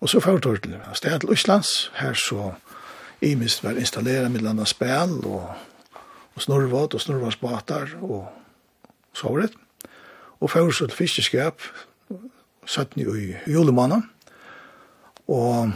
Og 0.00 0.08
så 0.08 0.20
fyrir 0.20 0.38
tørtelen. 0.38 0.78
til 0.78 0.94
sted 0.94 1.20
til 1.20 1.32
Østlands. 1.32 1.90
Her 1.94 2.12
så 2.12 2.52
imist 3.20 3.64
var 3.64 3.70
installeret 3.70 4.30
med 4.30 4.40
landa 4.40 4.64
spel 4.64 5.10
og, 5.26 5.50
og 6.34 6.42
snorvat 6.42 6.94
og 6.94 7.00
snorvatsbatar 7.00 7.98
og 8.02 8.28
så 9.12 9.28
var 9.28 9.40
det. 9.40 9.52
Og 10.40 10.50
fyrir 10.50 10.70
så 10.70 10.86
til 10.86 10.96
fiskeskap 10.96 11.60
17 12.66 13.00
i 13.00 13.34
julemannen. 13.46 14.10
Og 15.28 15.72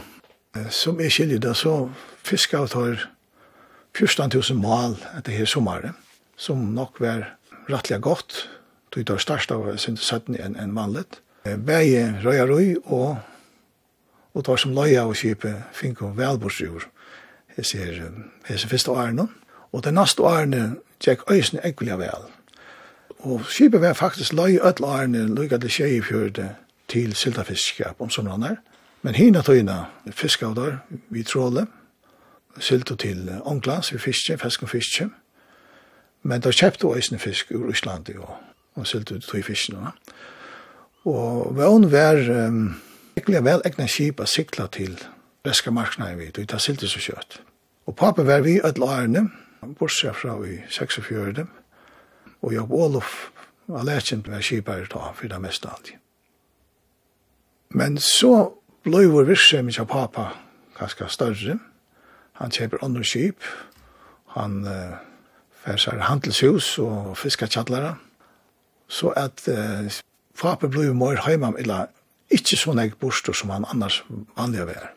Som 0.69 0.99
er 0.99 1.09
skiljer 1.09 1.39
det, 1.39 1.55
så 1.57 1.89
fisker 2.23 2.63
av 2.63 2.69
tar 2.73 3.07
14.000 3.97 4.59
mal 4.59 4.95
etter 5.17 5.35
her 5.35 5.49
sommeren, 5.49 5.95
som 6.37 6.69
nok 6.75 7.01
var 7.01 7.35
rettelig 7.69 8.01
godt. 8.01 8.49
tog 8.91 9.05
Det 9.05 9.21
største 9.21 9.53
av 9.53 9.77
sin 9.77 9.97
17 9.97 10.35
enn 10.35 10.55
en 10.55 10.75
vanlig. 10.75 11.05
Begge 11.45 12.21
røya 12.23 12.45
røy, 12.45 12.75
og, 12.85 13.17
og 14.33 14.45
tar 14.45 14.57
som 14.57 14.73
løya 14.73 15.03
av 15.03 15.13
skipet 15.13 15.69
fink 15.73 16.01
og 16.01 16.17
velbordsjord. 16.17 16.87
Jeg 17.57 17.65
ser 17.65 18.11
hese 18.47 18.67
første 18.67 18.91
årene. 18.91 19.27
Og 19.71 19.83
det 19.83 19.93
neste 19.93 20.23
årene 20.25 20.79
tjekk 20.99 21.27
øysene 21.31 21.61
ekkelig 21.65 21.99
vel. 21.99 22.25
Og 23.19 23.45
skipet 23.51 23.81
var 23.81 23.93
faktisk 23.93 24.33
løy 24.33 24.57
ødel 24.57 24.85
årene 24.87 25.27
lykket 25.35 25.61
til 25.61 25.69
tjejefjørte 25.69 26.49
til 26.89 27.15
syltafiskskap 27.15 28.01
om 28.01 28.09
somrene. 28.09 28.57
Men 29.01 29.15
hina 29.15 29.41
tøyna 29.41 29.85
fiskavdar, 30.11 30.81
vi 31.09 31.23
tråle, 31.23 31.67
syltu 32.59 32.95
til 32.99 33.29
Ånglands, 33.45 33.93
vi 33.93 33.99
fiske, 33.99 34.37
fisk 34.37 34.63
og 34.63 34.69
fiske. 34.69 35.09
Men 36.23 36.41
da 36.41 36.51
kjøpte 36.51 36.87
øysene 36.95 37.19
fisk 37.19 37.51
ur 37.55 37.69
Islandi 37.71 38.17
og, 38.17 38.35
og 38.75 38.87
syltu 38.87 39.19
til 39.19 39.29
tøy 39.29 39.43
fiskene. 39.47 39.93
Og 41.07 41.55
vøn 41.55 41.87
var 41.91 42.19
um, 42.47 42.75
ekkelig 43.15 43.43
vel 43.45 43.63
egna 43.65 43.87
skip 43.87 44.19
a 44.19 44.27
sikla 44.27 44.67
til 44.67 44.99
reska 45.47 45.71
markna 45.71 46.11
i 46.11 46.17
vidt, 46.19 46.37
og 46.37 46.49
ta 46.51 46.59
syltu 46.59 46.87
så 46.91 46.99
kjøtt. 46.99 47.39
Og 47.87 47.95
papen 47.95 48.27
var 48.27 48.43
vi 48.43 48.59
ødel 48.59 48.83
årene, 48.83 49.29
bortsett 49.79 50.15
fra 50.15 50.35
i 50.45 50.59
46, 50.69 51.47
og 52.41 52.53
Jobb 52.53 52.71
Olof 52.71 53.31
var 53.67 53.83
lærkjent 53.83 54.27
med 54.27 54.43
skipar 54.43 54.83
i 54.83 54.87
ta, 54.91 55.11
for 55.15 55.27
det 55.27 55.41
mest 55.41 55.65
alltid. 55.65 55.95
Men 57.69 57.97
så 57.97 58.58
bløyver 58.89 59.27
virksomhet 59.27 59.79
av 59.81 59.87
papa 59.89 60.25
ganske 60.79 61.09
større. 61.13 61.57
Han 62.39 62.53
kjøper 62.55 62.83
andre 62.85 63.05
skip, 63.05 63.45
han 64.35 64.61
uh, 64.65 64.97
færsar 65.63 65.99
handelshus 66.07 66.77
og 66.81 67.17
fiskatjallere. 67.19 67.95
Så 68.89 69.11
at 69.19 69.43
uh, 69.51 69.89
papa 70.39 70.67
bløyver 70.67 70.95
mer 70.97 71.19
hjemme, 71.27 71.53
eller 71.59 71.91
ikke 72.29 72.57
så 72.57 72.73
nek 72.77 72.97
bostor 73.01 73.33
som 73.33 73.51
han 73.53 73.67
annars 73.69 74.01
vanlig 74.37 74.63
av 74.63 74.71
er. 74.73 74.87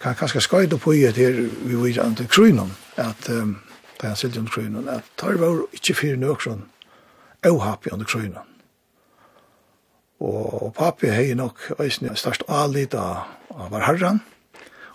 Kan 0.00 0.16
kanskje 0.18 0.42
skøyde 0.44 0.78
på 0.78 0.94
i 0.96 1.04
etter 1.08 1.44
vi 1.64 1.78
var 1.78 2.16
til 2.16 2.28
krynen, 2.28 2.74
at 2.96 3.28
um, 3.30 3.58
det 4.00 4.08
er 4.08 4.10
en 4.14 4.18
silt 4.18 4.36
under 4.40 4.50
krynen, 4.50 4.88
at 4.88 5.06
tar 5.20 5.38
var 5.40 5.62
ikke 5.72 5.94
fyrir 5.94 6.18
nøkron, 6.20 6.66
og 7.44 7.62
happy 7.62 7.92
under 7.92 8.08
krynen 8.08 8.53
Og 10.22 10.70
papi 10.76 11.10
hei 11.10 11.34
nok 11.34 11.72
eisne 11.82 12.14
størst 12.16 12.46
alit 12.48 12.94
av 12.94 13.26
var 13.70 13.86
herran, 13.86 14.20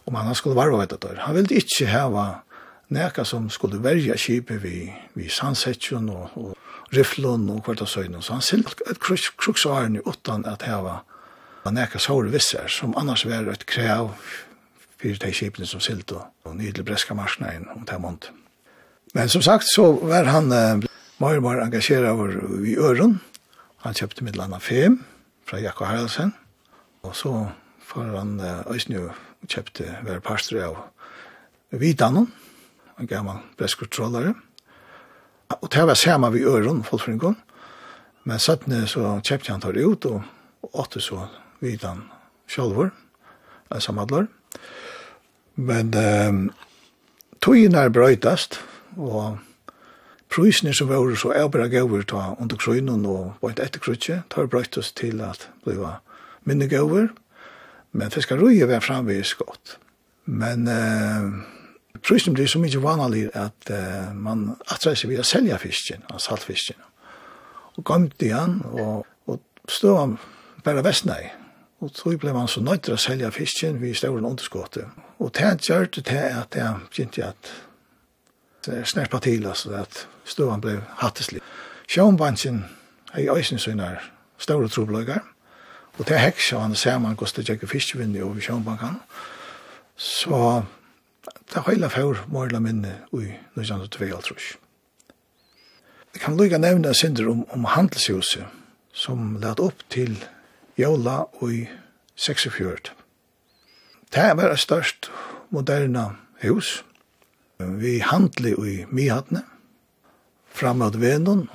om 0.08 0.16
han 0.16 0.36
skulle 0.36 0.58
varva 0.58 0.80
vet 0.80 0.94
at 0.94 1.18
Han 1.26 1.36
ville 1.36 1.60
ikkje 1.60 1.88
heva 1.88 2.42
neka 2.90 3.26
som 3.26 3.50
skulle 3.50 3.84
verja 3.84 4.16
kipet 4.18 4.64
vi, 4.64 4.90
vi 5.14 5.30
sansetjon 5.30 6.10
og, 6.10 6.30
og 6.36 6.56
rifflon 6.96 7.50
og 7.50 7.64
kvarta 7.64 7.86
søgnen. 7.86 8.22
Så 8.22 8.34
han 8.34 8.42
silt 8.42 8.82
et 8.90 9.00
kruksaren 9.00 10.02
utan 10.06 10.46
at 10.46 10.66
heva 10.66 11.02
neka 11.70 12.00
sår 12.00 12.32
visser, 12.34 12.68
som 12.68 12.96
annars 12.98 13.26
var 13.30 13.46
et 13.52 13.66
krev 13.70 14.10
fyrir 15.00 15.20
de 15.22 15.32
kipene 15.32 15.68
som 15.70 15.82
silt 15.84 16.12
og, 16.12 16.26
og 16.44 16.56
nydelig 16.58 16.86
breska 16.88 17.14
marsnein 17.14 17.68
om 17.76 17.86
det 17.86 18.00
månd. 18.02 18.32
Men 19.14 19.30
som 19.30 19.42
sagt 19.42 19.70
så 19.70 19.92
var 20.02 20.26
han 20.30 20.52
eh, 20.52 20.82
mer 21.22 21.38
og 21.38 21.46
mer 21.46 21.62
engasjeret 21.64 22.66
i 22.66 22.76
øren, 22.78 23.20
Han 23.84 23.96
kjøpte 23.96 24.24
mitt 24.28 24.38
landa 24.40 24.60
5 24.60 25.00
fra 25.48 25.60
Jakob 25.60 25.88
Haraldsen, 25.88 26.34
og 27.04 27.16
så 27.16 27.34
får 27.90 28.10
han 28.18 28.34
Øysnjø 28.70 29.06
og 29.10 29.48
kjøpte 29.48 29.88
hver 30.04 30.20
pastor 30.20 30.62
av 30.64 31.80
Vidanon, 31.80 32.28
en 33.00 33.08
gammel 33.08 33.40
breskutrålare. 33.58 34.34
Og 35.62 35.70
det 35.72 35.86
var 35.88 35.98
samme 35.98 36.32
vi 36.36 36.44
øren, 36.46 36.84
folkfringen, 36.84 37.38
men 38.24 38.40
sattne 38.40 38.84
så 38.88 39.16
kjøpte 39.24 39.56
han 39.56 39.64
tar 39.64 39.74
det 39.74 39.88
ut, 39.88 40.06
og 40.06 40.22
og 40.62 40.82
åtte 40.84 41.02
så 41.02 41.28
Vidan 41.60 42.06
sjølver, 42.50 42.92
samadler. 43.80 44.28
Men 45.60 45.92
eh, 45.94 46.40
togene 47.44 47.86
er 47.86 47.94
brøytast, 47.94 48.60
og 48.98 49.40
Prøysene 50.30 50.74
som 50.78 50.90
var 50.92 51.16
så 51.18 51.32
avbra 51.34 51.66
gauver 51.68 52.04
ta 52.06 52.36
under 52.40 52.58
krøynen 52.60 53.06
og 53.10 53.40
vant 53.42 53.60
etter 53.60 53.82
krøytje, 53.82 54.22
tar 54.30 54.50
brøyt 54.50 54.78
oss 54.78 54.92
til 54.94 55.24
at 55.26 55.48
bli 55.66 55.78
minne 56.46 56.68
gauver, 56.70 57.10
men 57.92 58.12
fiskarøyet 58.14 58.70
var 58.70 58.86
framvis 58.86 59.34
godt. 59.40 59.78
Men 60.30 60.68
eh, 60.70 61.26
prøysene 62.06 62.38
blir 62.38 62.50
så 62.50 62.62
mye 62.62 62.82
vanlig 62.84 63.26
at 63.34 63.72
eh, 63.74 64.12
man 64.14 64.52
atreis 64.70 65.02
seg 65.02 65.10
ved 65.10 65.24
å 65.24 65.26
selja 65.26 65.58
fisken, 65.58 66.06
av 66.14 66.22
saltfisken. 66.22 66.78
Og 67.80 67.86
gømte 67.90 68.30
han, 68.30 68.60
og, 68.70 69.08
og 69.26 69.42
stod 69.66 69.98
han 69.98 70.18
bare 70.66 70.86
vestnei. 70.86 71.24
Og 71.80 71.94
så 71.96 72.14
ble 72.20 72.36
man 72.36 72.52
så 72.52 72.62
nøyt 72.62 72.86
til 72.86 72.94
å 72.94 73.02
selja 73.02 73.32
fisken 73.34 73.80
ved 73.82 73.98
stauren 73.98 74.28
underskottet. 74.28 74.86
Og 75.18 75.34
det 75.34 75.66
gjør 75.66 75.90
det 75.90 76.06
til 76.06 76.38
at 76.44 76.56
jeg 76.60 76.86
begynte 76.92 77.32
at 77.32 77.52
det 78.66 78.82
er 78.82 78.88
snart 78.88 79.10
på 79.10 79.22
til, 79.24 79.48
altså, 79.48 79.72
at 79.80 80.04
støvan 80.30 80.62
blei 80.62 80.78
hatteslig. 81.02 81.42
Sjånbansin 81.90 82.64
i 83.18 83.28
òsne 83.32 83.60
sunar 83.60 84.04
ståre 84.40 84.70
trobløygar, 84.70 85.24
og 85.98 86.08
det 86.08 86.22
hekk 86.22 86.40
sjå 86.44 86.62
han 86.62 86.78
saman 86.78 87.18
gos 87.20 87.34
det 87.36 87.48
tjekk 87.50 87.66
fiskvinni 87.68 88.22
over 88.24 88.40
sjånbankan, 88.44 89.00
så 89.98 90.64
det 91.52 91.66
heila 91.68 91.90
fjord 91.92 92.24
morla 92.32 92.62
minne 92.64 92.94
ui 93.12 93.34
1922. 93.58 94.56
Jeg 96.14 96.22
kan 96.24 96.38
lykka 96.38 96.58
nevna 96.58 96.94
synder 96.94 97.30
om, 97.30 97.44
om 97.54 97.66
handelshuset 97.66 98.46
som 98.94 99.38
lad 99.42 99.60
opp 99.60 99.84
til 99.90 100.16
Jola 100.80 101.26
ui 101.42 101.68
46. 102.16 102.94
Det 104.14 104.30
var 104.38 104.54
et 104.54 104.60
størst 104.60 105.12
moderna 105.50 106.16
hus, 106.42 106.84
vi 107.60 108.00
handli 108.00 108.54
i 108.56 108.76
Mihatne, 108.90 109.44
fram 110.60 110.82
av 110.84 110.98
venen, 111.00 111.48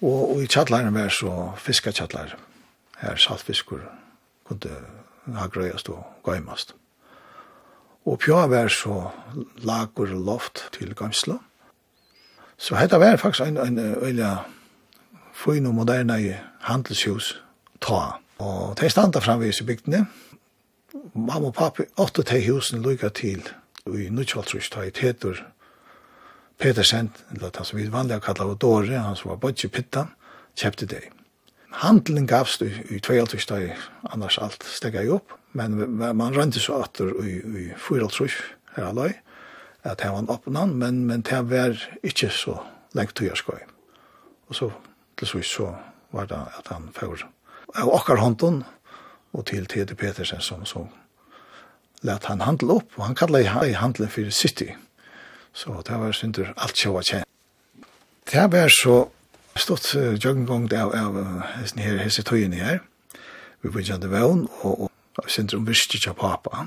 og, 0.00 0.42
i 0.42 0.48
tjallaren 0.48 0.94
var 0.96 1.12
så 1.12 1.52
fiskatjallar, 1.60 2.36
her 3.00 3.20
saltfiskur 3.20 3.82
kunne 4.48 5.36
ha 5.36 5.48
grøyast 5.52 5.90
og 5.92 6.04
gøymast. 6.24 6.74
Og 8.06 8.20
pjå 8.22 8.38
var 8.52 8.70
så 8.70 9.08
lagur 9.66 10.12
og 10.14 10.26
loft 10.28 10.68
til 10.76 10.94
gamsla. 10.94 11.40
Så 12.56 12.76
hetta 12.78 13.00
var 13.02 13.18
faktisk 13.20 13.48
en, 13.48 13.58
en 13.58 13.78
øyla 13.78 14.46
fin 15.34 15.66
og 15.66 15.74
moderne 15.74 16.38
handelshus 16.60 17.34
ta. 17.82 18.20
Og 18.38 18.76
de 18.80 18.88
standa 18.90 19.20
framvis 19.20 19.60
i 19.60 19.66
bygdene. 19.66 20.06
Mamma 21.14 21.50
og 21.50 21.54
pappi 21.54 21.88
åtte 21.98 22.22
de 22.22 22.40
husene 22.46 22.82
lukka 22.82 23.08
til 23.08 23.42
i 23.86 24.08
Nutsjoltrus 24.10 24.70
ta 24.70 24.86
i 24.86 24.94
tetur 24.94 25.42
Petersen, 26.58 27.10
eller 27.30 27.50
han 27.54 27.64
som 27.64 27.78
vi 27.78 27.88
vanliga 27.92 28.20
kallar 28.20 28.46
var 28.46 28.60
Dore, 28.60 28.98
han 28.98 29.16
som 29.16 29.30
var 29.30 29.40
bodje 29.42 29.68
pitta, 29.68 30.06
kjøpte 30.56 30.88
det. 30.88 31.02
Handelen 31.82 32.26
gavs 32.26 32.56
i, 32.64 32.70
i 32.88 33.00
22 33.00 33.40
steg, 33.44 33.74
annars 34.08 34.38
alt 34.40 34.64
steg 34.64 34.96
jeg 34.96 35.12
opp, 35.12 35.34
men 35.52 35.76
man 35.98 36.34
rønte 36.36 36.60
så 36.60 36.80
atter 36.84 37.12
i, 37.24 37.36
i 37.40 37.66
4 37.76 38.08
her 38.76 38.88
alløy, 38.88 39.12
at 39.84 40.00
det 40.00 40.10
var 40.10 40.18
en 40.22 40.32
oppnån, 40.32 40.74
men, 40.80 41.04
men 41.06 41.22
det 41.22 41.42
var 41.50 41.76
ikke 42.02 42.30
så 42.32 42.58
lengt 42.96 43.14
tog 43.14 43.28
jeg 43.28 43.36
skoj. 43.36 43.60
Og 44.48 44.54
så 44.54 44.70
til 45.16 45.28
så, 45.28 45.42
så 45.42 45.68
var 46.12 46.26
det 46.26 46.40
at 46.58 46.68
han 46.72 46.90
fyrir 46.96 47.26
av 47.76 47.90
okkar 47.92 48.20
hånden, 48.20 48.62
og 49.36 49.46
til 49.50 49.66
Tede 49.68 49.94
Petersen 49.94 50.40
som, 50.40 50.64
som 50.64 50.88
let 52.06 52.24
han 52.30 52.44
handle 52.44 52.78
opp, 52.80 52.94
og 52.96 53.04
han 53.08 53.16
kallar 53.18 53.44
i 53.64 53.76
handelen 53.76 54.10
for 54.12 54.30
City. 54.30 54.70
Så 55.56 55.82
det 55.88 55.96
var 55.96 56.12
synder 56.12 56.52
alt 56.56 56.76
sjåa 56.76 57.02
kjent. 57.02 57.28
Det 58.28 58.44
var 58.52 58.68
så 58.68 58.96
stått 59.56 59.94
jøgngongt 60.20 60.74
av, 60.76 60.92
av 60.92 61.16
hessen 61.54 61.80
her, 61.80 62.00
hesse 62.02 62.24
tøyene 62.26 62.58
her, 62.60 62.82
vi 63.64 63.70
begynnte 63.72 64.10
vevn, 64.12 64.44
og, 64.66 64.90
og 65.16 65.30
synder 65.32 65.56
om 65.56 65.68
virkje 65.68 66.02
kja 66.02 66.12
papa. 66.16 66.66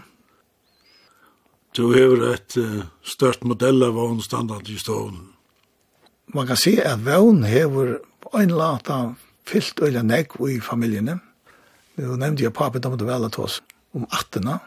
Du 1.78 1.92
hever 1.94 2.32
et 2.32 2.58
uh, 2.58 2.88
størt 3.06 3.46
modell 3.46 3.84
av 3.86 3.94
vevn 3.94 4.24
standard 4.26 4.70
i 4.74 4.80
stålen. 4.82 5.28
Man 6.34 6.50
kan 6.50 6.58
si 6.58 6.80
at 6.82 7.04
vevn 7.06 7.44
hever 7.46 8.00
en 8.40 8.56
lata 8.58 8.98
fyllt 9.50 9.84
øyla 9.86 10.02
negg 10.06 10.34
i 10.50 10.58
familjene. 10.62 11.20
Nå 12.00 12.18
nevnte 12.18 12.46
jeg 12.48 12.56
papa, 12.58 12.82
da 12.82 12.90
måtte 12.90 13.06
vel 13.06 13.28
at 13.28 13.38
oss 13.42 13.60
om 13.94 14.06
attena, 14.14 14.60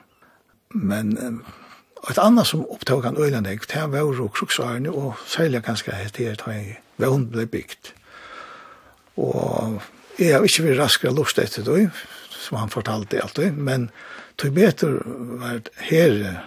men 0.74 1.14
Et 2.10 2.18
annet 2.18 2.46
som 2.46 2.64
opptog 2.66 3.04
han 3.06 3.18
øyne 3.18 3.44
deg, 3.46 3.62
det 3.70 3.82
var 3.92 3.98
jo 4.02 4.28
kruksvarene, 4.34 4.90
og 4.90 5.20
særlig 5.26 5.62
ganske 5.62 5.92
etter 5.94 6.32
at 6.32 6.40
han 6.48 6.72
vevn 6.98 7.28
ble 7.30 7.46
bygd. 7.46 7.92
Og 9.22 9.82
jeg 10.18 10.34
har 10.34 10.46
ikke 10.46 10.64
vært 10.66 10.80
raskere 10.80 11.14
lust 11.14 11.38
etter 11.38 11.62
det, 11.66 11.90
som 12.30 12.58
han 12.58 12.72
fortalte 12.72 13.20
alltid, 13.22 13.52
men 13.54 13.90
tog 14.36 14.54
betur 14.56 14.98
var 15.38 15.60
her 15.78 16.42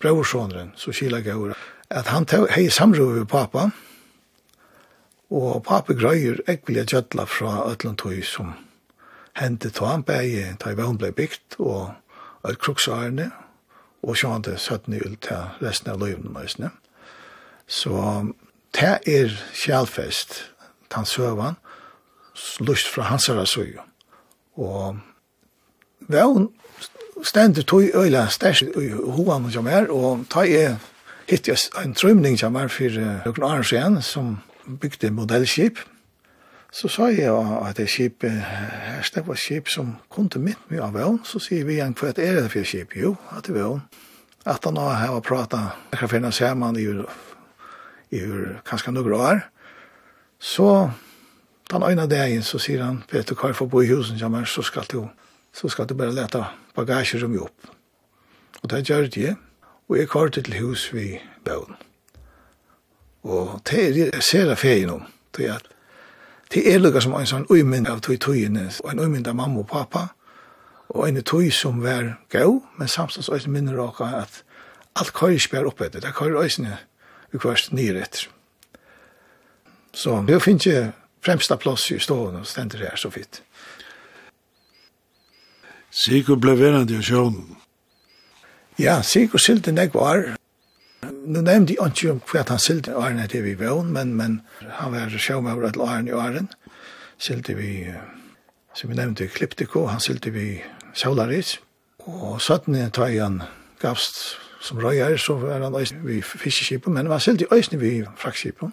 brøversåneren, 0.00 0.72
så 0.76 0.94
kila 0.94 1.20
gaur, 1.20 1.52
at 1.90 2.08
han 2.08 2.26
hei 2.54 2.68
samrøy 2.72 3.18
med 3.18 3.28
pappa, 3.28 3.68
og 5.28 5.62
pappa 5.66 5.92
grøyer 5.92 6.40
ekvilja 6.48 6.86
gjødla 6.88 7.26
fra 7.28 7.58
Øtlandtøy 7.68 8.22
som 8.24 8.54
hendte 9.36 9.68
til 9.68 9.86
han 9.86 10.02
bæg, 10.02 10.56
da 10.62 10.72
jeg 10.72 10.80
vevn 10.80 10.96
ble 10.98 11.12
bygd, 11.12 11.58
og 11.60 11.92
et 12.48 12.58
kruksvarene, 12.62 13.28
og 13.28 13.47
og 14.02 14.16
sjående 14.16 14.58
søttene 14.58 15.00
ut 15.04 15.20
til 15.26 15.62
resten 15.62 15.90
av 15.92 15.98
løyvene 16.00 16.32
møsene. 16.32 16.70
Så 17.66 17.92
det 18.74 18.98
er 19.06 19.34
kjælfest, 19.54 20.38
den 20.94 21.04
søvann, 21.04 21.58
lust 22.60 22.88
fra 22.88 23.02
hans 23.10 23.26
herre 23.26 23.46
søy. 23.46 23.74
Og 24.56 24.98
vel, 26.08 26.48
stendet 27.24 27.66
tog 27.66 27.82
øyla 27.94 28.28
stærst 28.30 28.62
i 28.62 28.88
hovan 28.90 29.50
som 29.52 29.66
er, 29.66 29.90
og 29.90 30.24
ta 30.30 30.46
er 30.46 30.78
hitt 31.28 31.48
en 31.84 31.94
trøymning 31.94 32.38
som 32.38 32.56
er 32.56 32.68
for 32.72 32.94
noen 33.26 33.42
år 33.42 33.62
siden, 33.62 34.02
som 34.02 34.38
bygde 34.80 35.10
modellskip, 35.10 35.78
Så 36.72 36.88
sa 36.92 37.08
jeg 37.08 37.32
at 37.32 37.78
det 37.78 37.86
er 37.86 37.90
skip, 37.90 38.22
her 38.22 39.08
det 39.14 39.24
var 39.26 39.38
skip 39.40 39.70
som 39.72 39.94
kom 40.12 40.28
til 40.28 40.44
mitt 40.44 40.60
mye 40.68 40.82
av 40.84 40.92
vøvn, 40.92 41.22
så 41.24 41.40
sier 41.40 41.64
vi 41.64 41.78
igjen, 41.78 41.94
hva 41.96 42.10
er 42.12 42.42
det 42.42 42.50
for 42.52 42.68
skip? 42.68 42.92
Jo, 42.96 43.14
at 43.32 43.46
det 43.46 43.54
er 43.54 43.62
vøvn. 43.62 43.80
At 44.48 44.64
han 44.68 44.76
har 44.76 45.14
vært 45.14 45.28
pratet, 45.28 45.78
jeg 45.92 46.00
kan 46.02 46.12
finne 46.12 46.32
seg 46.32 46.52
sammen 46.52 46.76
i, 46.76 46.84
i 48.16 48.20
kanskje 48.68 48.92
noen 48.92 49.16
år. 49.16 49.40
Så 50.38 50.68
den 51.72 51.82
øyne 51.82 52.06
dagen, 52.08 52.44
så 52.44 52.60
sier 52.60 52.84
han, 52.84 53.02
vet 53.12 53.28
du 53.28 53.34
hva 53.34 53.50
jeg 53.50 53.58
får 53.58 53.70
bo 53.72 53.82
i 53.82 53.88
husen, 53.88 54.20
ja, 54.20 54.28
men 54.28 54.46
så 54.46 54.62
skal 54.62 54.86
du, 54.92 55.02
så 55.52 55.72
skal 55.72 55.88
du 55.88 55.96
bare 55.96 56.14
lete 56.16 56.44
bagasjerom 56.76 57.36
opp. 57.42 57.72
Og 58.62 58.70
det 58.70 58.84
gjør 58.88 59.08
det, 59.14 59.34
og 59.88 59.96
jeg 59.96 60.08
kvar 60.12 60.28
til 60.36 60.52
hus 60.60 60.90
vi 60.92 61.16
vøvn. 61.48 61.80
Og 63.24 63.58
det 63.68 63.82
er 63.88 63.98
jeg 64.04 64.22
ser 64.22 64.52
jeg 64.52 64.60
ferien 64.60 64.94
om, 64.94 65.02
det 65.36 65.48
er 65.48 65.58
at 65.58 65.74
Det 66.54 66.74
er 66.74 66.78
lukka 66.80 67.00
som 67.04 67.14
en 67.18 67.28
sånn 67.28 67.48
uimynd 67.50 67.88
av 67.90 68.00
tog 68.00 68.16
togene, 68.24 68.70
og 68.84 68.92
en 68.92 69.02
uimynd 69.04 69.28
av 69.28 69.36
mamma 69.36 69.60
og 69.60 69.68
pappa, 69.68 70.06
og 70.88 71.08
en 71.08 71.20
tog 71.22 71.50
som 71.52 71.82
var 71.84 72.14
gau, 72.32 72.62
men 72.78 72.88
samstans 72.88 73.28
også 73.28 73.50
minner 73.52 73.76
råka 73.76 74.08
at 74.22 74.42
alt 74.96 75.12
køyre 75.12 75.40
spjær 75.40 75.68
oppe 75.68 75.86
etter, 75.86 76.00
det 76.00 76.14
køyre 76.16 76.40
øysene 76.42 76.78
vi 77.32 77.38
kvørst 77.38 77.72
nyr 77.76 78.00
etter. 78.00 78.30
Så 79.92 80.22
det 80.28 80.40
finnes 80.42 80.66
ikke 80.66 80.92
fremsta 81.24 81.56
plass 81.60 81.90
i 81.90 81.98
stående 81.98 82.40
og 82.40 82.46
stender 82.46 82.78
her 82.78 82.96
så 82.96 83.10
fint. 83.10 83.42
Sigur 85.90 86.38
ble 86.40 86.54
verand 86.56 86.92
av 86.94 87.02
sjånen. 87.02 87.56
Ja, 88.78 89.00
Sigur 89.02 89.40
sylte 89.42 89.72
nek 89.74 89.94
var 89.94 90.37
nu 91.26 91.40
nevnte 91.40 91.74
jeg 91.74 91.92
ikke 91.92 92.12
om 92.12 92.20
hva 92.30 92.44
han 92.48 92.60
silte 92.62 92.96
årene 92.96 93.26
til 93.28 93.44
vi 93.44 93.54
vøvn, 93.58 93.92
men, 93.92 94.14
men 94.16 94.40
han 94.80 94.92
var 94.92 95.12
sjåmøver 95.12 95.72
til 95.72 95.84
årene 95.84 96.10
i 96.10 96.16
åren. 96.16 96.50
Silte 97.18 97.54
vi, 97.58 97.86
som 98.74 98.90
vi 98.90 98.98
nevnte, 98.98 99.28
Kliptiko, 99.32 99.86
han 99.90 100.00
silte 100.00 100.30
vi 100.34 100.60
Saularis. 100.94 101.58
Og 102.08 102.38
sånn 102.40 102.78
tar 102.94 103.10
han 103.12 103.42
gavst 103.82 104.38
som 104.64 104.80
røyer, 104.82 105.16
så 105.20 105.36
var 105.38 105.62
han 105.62 105.76
øyne 105.76 106.04
vi 106.06 106.22
fiskeskipen, 106.22 106.94
men 106.94 107.10
han 107.10 107.20
silte 107.20 107.48
øyne 107.52 107.80
vi 107.80 107.92
fraktskipen. 108.16 108.72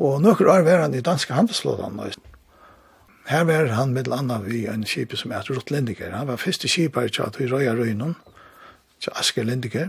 Og 0.00 0.20
noen 0.24 0.48
år 0.48 0.64
var 0.64 0.84
han 0.86 0.96
i 0.96 1.04
danske 1.04 1.36
handelslådene 1.36 2.08
øyne. 2.08 2.26
Her 3.30 3.44
var 3.44 3.68
han 3.76 3.92
med 3.94 4.08
landa 4.08 4.40
vi 4.42 4.64
en 4.66 4.86
skip 4.86 5.12
som 5.16 5.30
heter 5.30 5.54
Rottlindiger. 5.54 6.10
Han 6.16 6.26
var 6.26 6.40
første 6.40 6.68
skipar 6.68 7.06
i 7.06 7.12
Tjat 7.14 7.38
Røynon, 7.40 8.16
til 9.00 9.12
Asker 9.14 9.44
Lindiger. 9.44 9.88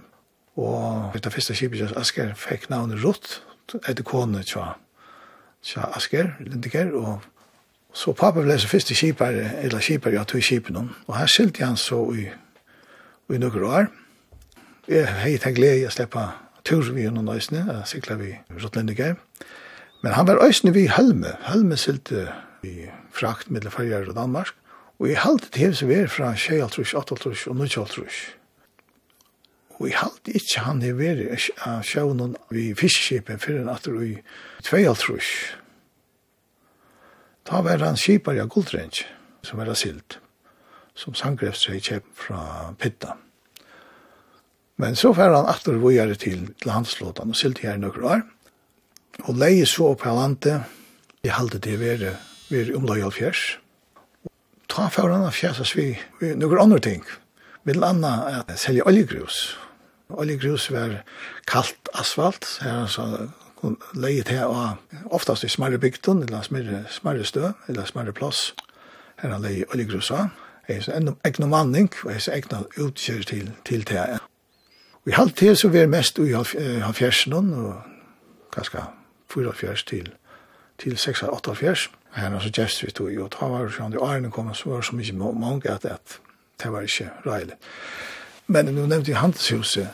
Og 0.59 1.15
det 1.15 1.33
første 1.33 1.55
skipet 1.55 1.79
til 1.79 1.97
Asker 1.99 2.33
fikk 2.35 2.67
navnet 2.71 3.03
Rott, 3.05 3.39
etter 3.87 4.03
kone 4.03 4.43
tja, 4.43 4.73
tja 5.63 5.87
Asker, 5.95 6.33
Lindiger, 6.43 6.91
og 6.97 7.21
så 7.93 8.13
pappa 8.15 8.43
ble 8.43 8.57
så 8.59 8.67
første 8.71 8.95
skipet, 8.95 9.39
eller 9.63 9.83
skipet, 9.83 10.15
ja, 10.15 10.23
tog 10.27 10.43
skipet 10.43 10.75
noen. 10.75 10.91
Og 11.07 11.15
her 11.17 11.31
skilte 11.31 11.65
han 11.65 11.79
så 11.79 12.03
i, 12.15 12.27
i 13.31 13.39
noen 13.39 13.67
år. 13.67 13.89
Jeg 14.91 15.07
hei 15.21 15.35
tenkt 15.39 15.59
glede 15.59 15.87
å 15.87 15.93
slippe 15.93 16.23
tur 16.67 16.83
vi 16.93 17.05
gjennom 17.05 17.29
Øysene, 17.31 17.65
jeg 17.67 17.89
sikla 17.95 18.17
vi 18.19 18.33
Rott 18.59 18.75
Lindiger. 18.75 19.15
Men 20.03 20.15
han 20.17 20.27
var 20.27 20.43
Øysene 20.43 20.73
vi 20.75 20.87
i 20.87 20.91
Helme, 20.91 21.35
Helme 21.47 21.77
skilte 21.79 22.27
i 22.67 22.89
frakt 23.13 23.51
mellom 23.51 23.71
Farger 23.71 24.09
og 24.09 24.17
Danmark. 24.17 24.55
Og 24.99 25.09
jeg 25.09 25.23
halte 25.23 25.49
til 25.49 25.67
hevse 25.67 25.87
vi 25.89 25.97
er 25.97 26.11
fra 26.11 26.33
28, 26.35 26.85
28 26.97 27.49
og 27.49 27.57
28. 27.57 28.40
Og 29.81 29.87
jeg 29.89 29.97
halte 29.97 30.33
ikke 30.37 30.61
han 30.61 30.81
er 30.85 30.93
veri 30.93 31.23
av 31.65 31.79
sjøvnen 31.87 32.35
vi 32.53 32.67
fiskeskipet 32.77 33.41
fyrir 33.41 33.65
at 33.65 33.79
atter 33.79 33.95
i 34.05 34.11
tveialtrus. 34.61 35.29
Da 37.49 37.63
var 37.65 37.81
han 37.81 37.97
skipar 37.97 38.37
av 38.37 38.51
guldrenk, 38.53 38.99
som 39.41 39.57
var 39.57 39.73
silt, 39.73 40.19
som 40.93 41.17
sangrefstreg 41.17 41.81
kjep 41.81 42.11
fra 42.13 42.43
Pitta. 42.77 43.15
Men 44.77 44.93
så 44.95 45.15
fer 45.17 45.33
han 45.33 45.49
atter 45.49 45.81
vujare 45.81 46.13
til, 46.13 46.45
til 46.61 46.69
landslåtan 46.69 47.33
og 47.33 47.39
silt 47.41 47.63
her 47.65 47.81
nokre 47.81 48.05
år. 48.05 48.21
Og 49.25 49.41
leie 49.41 49.65
så 49.65 49.89
opp 49.95 50.05
her 50.05 50.13
landet, 50.13 50.61
jeg 51.25 51.33
halte 51.33 51.57
det 51.57 51.79
veri, 51.81 52.13
veri 52.53 53.01
av 53.01 53.17
fjers. 53.17 53.57
Ta 54.69 54.87
fer 54.93 55.09
han 55.09 55.25
av 55.25 55.33
fjesas 55.33 55.73
vi, 55.73 55.89
vi 56.21 56.35
nøkker 56.37 56.61
andre 56.61 56.79
ting. 56.85 57.03
Mitt 57.65 57.81
landa 57.81 58.13
er 58.29 58.39
at 58.41 58.57
selja 58.61 58.85
oljegrus, 58.89 59.51
oljegrus 60.19 60.69
var 60.71 61.01
kallt 61.47 61.91
asfalt, 61.93 62.47
her 62.61 62.87
så 62.91 63.29
leie 63.93 64.23
til 64.25 64.41
å 64.45 64.75
oftast 65.13 65.45
i 65.45 65.51
smarre 65.51 65.77
bygden, 65.81 66.23
eller 66.25 66.45
smarre, 66.45 66.83
smarre 66.89 67.25
stø, 67.27 67.51
eller 67.69 67.85
smarre 67.89 68.13
plass, 68.13 68.51
her 69.21 69.33
han 69.35 69.45
leie 69.45 69.67
oljegrus 69.73 70.11
av. 70.15 70.31
Jeg 70.67 70.87
er 70.87 70.97
en 70.97 71.15
egnom 71.27 71.51
manning, 71.51 71.89
og 72.03 72.13
jeg 72.13 72.23
er 72.27 72.39
egnom 72.39 72.67
utkjør 72.79 73.23
til, 73.27 73.51
til 73.65 73.85
det. 73.87 74.05
Vi 75.05 75.13
halvt 75.17 75.37
til 75.37 75.57
så 75.57 75.71
vi 75.73 75.81
er 75.81 75.89
mest 75.89 76.19
av 76.19 76.93
fjersen, 76.93 77.33
og 77.33 77.73
ganske 78.53 78.83
kanskje 79.31 79.53
fjers 79.57 79.83
til, 79.83 80.11
til 80.77 80.97
6-8 80.97 81.55
fjers. 81.57 81.89
Her 82.15 82.33
er 82.35 82.43
så 82.43 82.51
gjerst 82.51 82.83
vi 82.83 82.91
tog, 82.91 83.11
og 83.23 83.31
ta 83.31 83.47
var 83.47 83.65
det 83.65 83.75
sånn, 83.77 83.95
og 83.95 84.03
årene 84.03 84.31
kom, 84.31 84.51
så 84.53 84.69
var 84.69 84.81
det 84.81 84.89
så 84.89 84.97
mye 84.97 85.33
mange 85.39 85.71
at 85.71 85.85
det 86.61 86.71
var 86.71 86.85
ikke 86.85 87.09
reilig. 87.25 87.57
Men 88.51 88.73
nu 88.75 88.83
nevnte 88.85 89.13
jeg 89.13 89.21
handelshuset. 89.21 89.87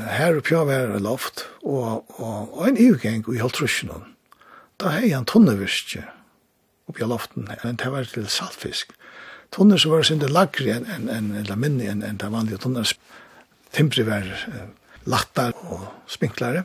Her 0.00 0.38
oppe 0.38 0.54
jeg 0.54 0.68
var 0.68 1.02
loft, 1.02 1.44
og, 1.62 2.06
og, 2.16 2.54
og 2.56 2.68
en 2.68 2.78
ivgeng 2.80 3.26
i 3.28 3.42
Holtrusjonen. 3.42 4.14
Da 4.80 4.94
har 4.94 5.04
jeg 5.04 5.18
en 5.18 5.28
tonnevirke 5.28 6.06
oppe 6.88 7.02
i 7.02 7.08
loften, 7.08 7.50
men 7.64 7.76
det 7.76 7.90
var 7.92 8.08
til 8.08 8.28
saltfisk. 8.32 8.94
Tonner 9.52 9.80
som 9.82 9.92
var 9.92 10.06
sinde 10.06 10.30
lagre 10.30 10.76
enn 10.78 10.86
en, 10.94 11.08
en, 11.10 11.30
eller 11.42 11.56
en 11.56 11.60
minne 11.60 11.88
enn 11.90 12.04
en, 12.06 12.18
det 12.22 12.30
vanlige 12.32 12.62
tonner. 12.62 12.92
Timpri 13.74 14.06
var 14.06 14.26
uh, 14.26 14.68
lattar 15.10 15.56
og 15.66 15.88
spinklare. 16.10 16.64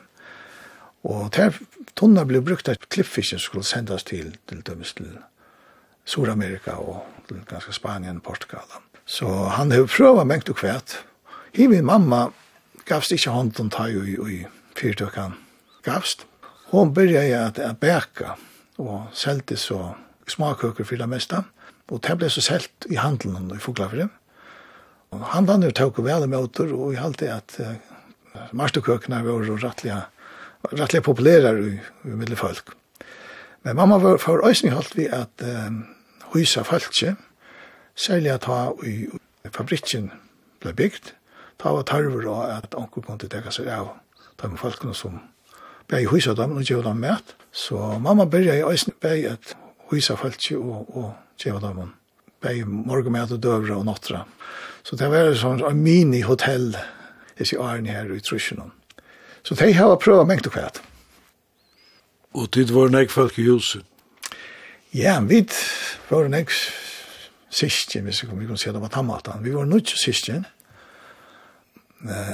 Og 1.06 1.28
der 1.34 1.58
tunner 1.98 2.26
ble 2.26 2.40
brukt 2.42 2.70
at 2.70 2.88
klippfisken 2.90 3.42
skulle 3.42 3.66
sendas 3.66 4.06
til, 4.06 4.32
til 4.48 4.62
dømes 4.66 4.94
til 4.98 5.18
Sur-Amerika 6.06 6.78
og 6.78 7.02
til 7.28 7.42
ganske 7.46 7.74
Spanien 7.74 8.22
og 8.22 8.22
Portugal. 8.22 8.66
Så 9.06 9.26
han 9.54 9.70
har 9.74 9.86
prøvd 9.90 10.24
mengt 10.26 10.50
og 10.50 10.58
kvært, 10.62 10.98
I 11.56 11.66
min 11.66 11.86
mamma 11.88 12.26
gavst 12.84 13.14
ikke 13.16 13.32
hånden 13.32 13.70
ta 13.72 13.86
i, 13.88 14.12
i 14.12 14.42
fyrtøkken 14.76 15.38
gavst. 15.86 16.26
Hun 16.68 16.92
begynte 16.92 17.22
at, 17.38 17.58
jeg 17.58 17.78
bæka 17.80 18.34
og 18.76 19.06
selte 19.16 19.56
så 19.56 19.94
smakøker 20.28 20.84
for 20.84 21.00
det 21.00 21.08
meste. 21.08 21.40
Og 21.88 22.02
det 22.04 22.18
ble 22.18 22.28
så 22.28 22.44
selt 22.44 22.88
i 22.92 22.98
handelen 23.00 23.48
i 23.54 23.60
Fuglafjell. 23.62 24.10
Og 25.14 25.24
handelen 25.32 25.64
jo 25.70 25.72
tok 25.72 26.02
vel 26.04 26.28
med 26.28 26.38
åter, 26.38 26.74
og 26.76 26.92
jeg 26.92 27.00
halte 27.00 27.32
at 27.32 27.56
uh, 27.62 27.72
marstekøkene 28.52 29.22
var 29.24 29.48
rettelig, 29.64 30.00
rettelig 30.74 31.04
populære 31.08 31.56
i, 31.62 31.76
i 32.04 32.16
middelfolk. 32.20 32.74
Men 33.64 33.80
mamma 33.80 33.96
var 34.02 34.20
for 34.20 34.44
øyne 34.44 34.74
holdt 34.76 34.96
vi 34.98 35.08
at 35.08 35.46
uh, 35.46 35.72
husa 36.34 36.66
falskje, 36.68 37.16
særlig 37.94 38.34
at 38.34 38.44
ha 38.44 38.74
i 38.84 39.06
fabrikken 39.54 40.10
ble 40.60 40.74
bygd, 40.76 41.14
ta 41.58 41.72
var 41.72 41.86
tarver 41.88 42.26
og 42.28 42.44
at 42.50 42.74
onkur 42.76 43.04
kunne 43.06 43.28
teka 43.30 43.52
seg 43.54 43.68
av 43.72 43.94
de 44.42 44.50
folkene 44.60 44.94
som 44.94 45.20
ble 45.88 46.02
i 46.02 46.10
huset 46.10 46.36
dem 46.36 46.56
og 46.56 46.66
gjør 46.66 46.88
dem 46.88 47.04
med. 47.04 47.36
Så 47.52 47.98
mamma 48.02 48.26
begynte 48.26 48.58
i 48.58 48.64
øyne 48.66 48.96
bei 49.00 49.24
at 49.30 49.56
huset 49.90 50.18
folk 50.18 50.40
og, 50.58 50.96
og 50.96 51.14
gjør 51.38 51.62
dem 51.64 51.94
ble 52.40 52.64
morgenmæt 52.66 53.32
og 53.32 53.42
døvre 53.42 53.76
og 53.76 53.86
nattra. 53.86 54.24
Så 54.86 54.96
det 54.96 55.08
var 55.10 55.32
sånn 55.34 55.64
en 55.66 55.82
mini-hotell 55.82 56.76
i 57.36 57.46
Arne 57.58 57.90
her 57.90 58.12
i 58.14 58.20
Trusjonen. 58.22 58.70
Så 59.42 59.54
de 59.58 59.72
har 59.74 59.96
prøvd 60.02 60.28
mengt 60.28 60.46
og 60.46 60.54
kvært. 60.54 60.80
Og 62.36 62.50
tid 62.52 62.72
var 62.74 62.90
nek 62.92 63.10
folk 63.10 63.38
i 63.38 63.46
huset? 63.48 63.84
Ja, 64.94 65.18
vi 65.20 65.42
var 66.10 66.28
nek 66.30 66.52
sysken, 67.50 68.06
hvis 68.06 68.22
vi 68.24 68.46
kan 68.46 68.58
si 68.58 68.72
det 68.72 68.82
var 68.82 68.92
tammatan. 68.92 69.44
Vi 69.44 69.54
var 69.54 69.66
nødt 69.68 69.88
sysken, 69.88 70.46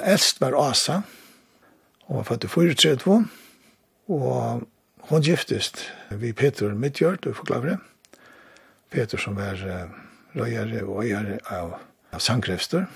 Elst 0.04 0.40
var 0.40 0.56
Asa, 0.58 1.00
og 2.08 2.16
var 2.16 2.28
født 2.28 2.44
i 2.44 2.50
432, 2.50 3.18
og 4.08 4.66
hun 5.10 5.22
giftest 5.22 5.84
vi 6.10 6.32
Peter 6.32 6.74
Midtjørt, 6.74 7.26
og 7.26 7.36
forklarer 7.36 7.74
det. 7.74 7.78
Peter 8.90 9.18
som 9.18 9.36
var 9.36 9.56
uh, 9.62 9.88
røyere 10.36 10.82
og 10.84 11.04
øyere 11.04 11.38
av 11.48 11.78
av 12.12 12.20
sangkrefster. 12.20 12.86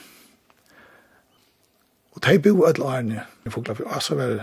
Og 2.16 2.22
de 2.24 2.38
bo 2.40 2.64
et 2.68 2.79
lærne. 2.81 3.24
Jeg 3.44 3.52
får 3.52 3.62
klart, 3.62 3.81
altså 3.87 4.16
var 4.16 4.38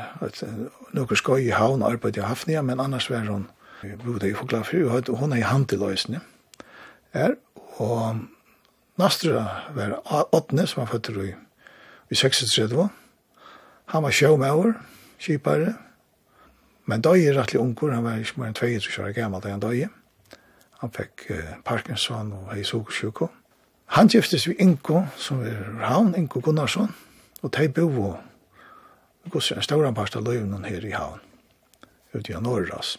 noen 0.93 1.17
skøy 1.17 1.47
i 1.47 1.53
havn 1.53 1.81
og 1.81 1.93
arbeid 1.93 2.17
i 2.17 2.25
Hafnia, 2.25 2.61
men 2.61 2.81
annars 2.81 3.09
var 3.09 3.25
hun 3.29 3.47
bo 4.03 4.17
det 4.21 4.31
i 4.31 4.37
forklart 4.37 4.69
for, 4.69 5.01
og 5.09 5.17
hun 5.19 5.33
er 5.33 5.41
i 5.41 5.49
hand 5.49 5.67
til 5.67 5.81
løsene. 5.81 6.21
Er, 7.13 7.35
og 7.81 8.21
Nastra 8.97 9.45
var 9.73 9.99
åttende 10.33 10.67
som 10.69 10.83
var 10.83 10.91
født 10.93 11.09
i 11.09 11.33
i 12.13 12.17
36. 12.17 12.89
Han 13.93 14.05
var 14.05 14.13
sjømauer, 14.13 14.75
kipare, 15.21 15.73
men 16.85 17.01
døg 17.01 17.23
er 17.23 17.37
rettelig 17.39 17.61
unger, 17.61 17.95
han 17.95 18.03
var 18.05 18.19
ikke 18.21 18.41
mer 18.41 18.51
enn 18.51 18.57
22 18.57 19.05
år 19.05 19.13
gammel 19.15 19.43
da 19.43 19.53
han 19.53 19.63
døg. 19.63 19.87
Han 20.83 20.91
fikk 20.91 21.25
uh, 21.31 21.55
Parkinson 21.63 22.33
og 22.35 22.51
hei 22.51 22.65
sukersjuko. 22.67 23.29
Han 23.95 24.09
giftes 24.11 24.47
vi 24.49 24.57
Inko, 24.63 25.05
som 25.17 25.43
er 25.45 25.61
Ravn, 25.79 26.13
Inko 26.19 26.41
Gunnarsson, 26.43 26.91
og 27.41 27.53
de 27.55 27.67
bo 27.71 27.87
og 28.09 29.29
gos 29.31 29.51
en 29.55 29.63
stor 29.63 29.85
anpast 29.87 30.17
av 30.19 30.25
løyvnen 30.27 30.65
her 30.67 30.83
i 30.83 30.91
havn, 30.91 31.21
ute 32.11 32.33
i 32.33 32.41
Norras. 32.41 32.97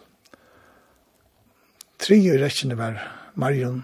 Tre 2.01 2.17
i 2.17 2.39
rekkene 2.41 2.79
var 2.79 3.03
Marion, 3.37 3.83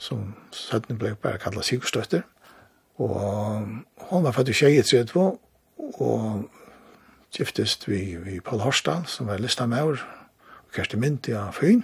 som 0.00 0.34
søttene 0.52 0.98
ble 1.00 1.14
bare 1.20 1.40
kallet 1.40 1.68
Sigurstøtter, 1.68 2.26
Og 3.00 3.68
hon 4.10 4.24
var 4.24 4.34
fattig 4.36 4.58
tjej 4.58 4.76
i 4.76 4.84
tredje, 4.84 5.22
og 6.04 6.48
giftest 7.32 7.86
vi, 7.88 8.16
vi 8.20 8.40
Paul 8.44 8.60
Horsdal, 8.60 9.06
som 9.08 9.30
var 9.30 9.40
lista 9.40 9.66
med 9.66 9.94
og 9.94 10.74
Kersti 10.74 10.98
Myndi 11.00 11.32
av 11.32 11.54
Fyn. 11.56 11.80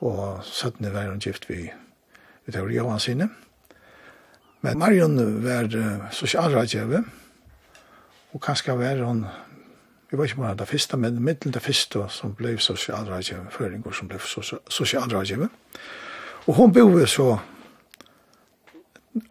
Og 0.00 0.44
søttene 0.44 0.92
var 0.94 1.10
hun 1.10 1.20
gift 1.20 1.48
vi, 1.50 1.66
vi 2.46 2.54
tar 2.54 2.70
Johan 2.72 3.02
sinne. 3.02 3.28
Men 4.64 4.78
Marion 4.80 5.18
var 5.44 5.68
uh, 5.76 6.06
sosialrådgjøve, 6.10 7.02
og 8.32 8.40
kanskje 8.42 8.78
var 8.78 9.02
hun, 9.04 9.26
vi 10.10 10.18
var 10.18 10.24
ikke 10.24 10.40
bare 10.40 10.56
det 10.56 10.68
første, 10.68 10.96
men 10.96 11.20
middelen 11.22 11.54
det 11.54 11.62
første 11.62 12.06
som 12.10 12.32
ble 12.34 12.56
sosialrådgjøve, 12.58 13.50
føringer 13.50 13.92
som 13.92 14.08
ble 14.08 14.18
sosialrådgjøve. 14.68 15.48
Og 16.46 16.54
hun 16.54 16.72
bodde 16.72 17.06
så 17.06 17.36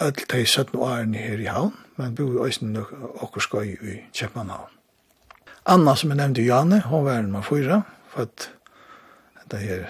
öll 0.01 0.25
tei 0.29 0.45
17 0.45 0.79
årene 0.79 1.17
her 1.17 1.41
i 1.41 1.49
havn, 1.49 1.73
men 1.97 2.15
bo 2.15 2.27
i 2.33 2.47
Øysten 2.47 2.77
okkur 2.77 3.43
skoj 3.43 3.75
i 3.75 3.99
Kjepmanhavn. 4.13 4.71
Anna, 5.65 5.95
som 5.95 6.11
jeg 6.11 6.19
nevnte 6.19 6.45
Janne, 6.45 6.81
hun 6.86 7.05
var 7.05 7.19
en 7.19 7.29
nummer 7.29 7.41
fyra, 7.41 7.81
for 8.13 8.27
at 8.27 8.49
det 9.51 9.59
her 9.59 9.88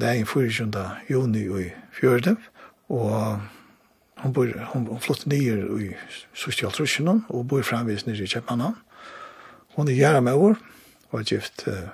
deg 0.00 0.20
i 0.20 0.24
24. 0.24 0.84
juni 1.10 1.46
i 1.46 1.70
Fjørdev, 1.92 2.36
og 2.88 3.40
hun, 4.22 4.32
bor, 4.32 4.46
hun, 4.72 4.86
hun 4.86 5.00
flott 5.00 5.26
nyer 5.26 5.66
i 5.78 5.90
Sosialtrusjonen, 6.34 7.24
og 7.28 7.48
bor 7.48 7.62
framvis 7.62 8.06
nere 8.06 8.24
i 8.24 8.30
Kjepmanhavn. 8.30 8.78
Hun 9.76 9.88
er 9.88 9.98
gjerra 9.98 10.20
med 10.20 10.34
år, 10.34 10.56
og 11.10 11.20
er 11.20 11.28
gift 11.34 11.66
uh, 11.66 11.90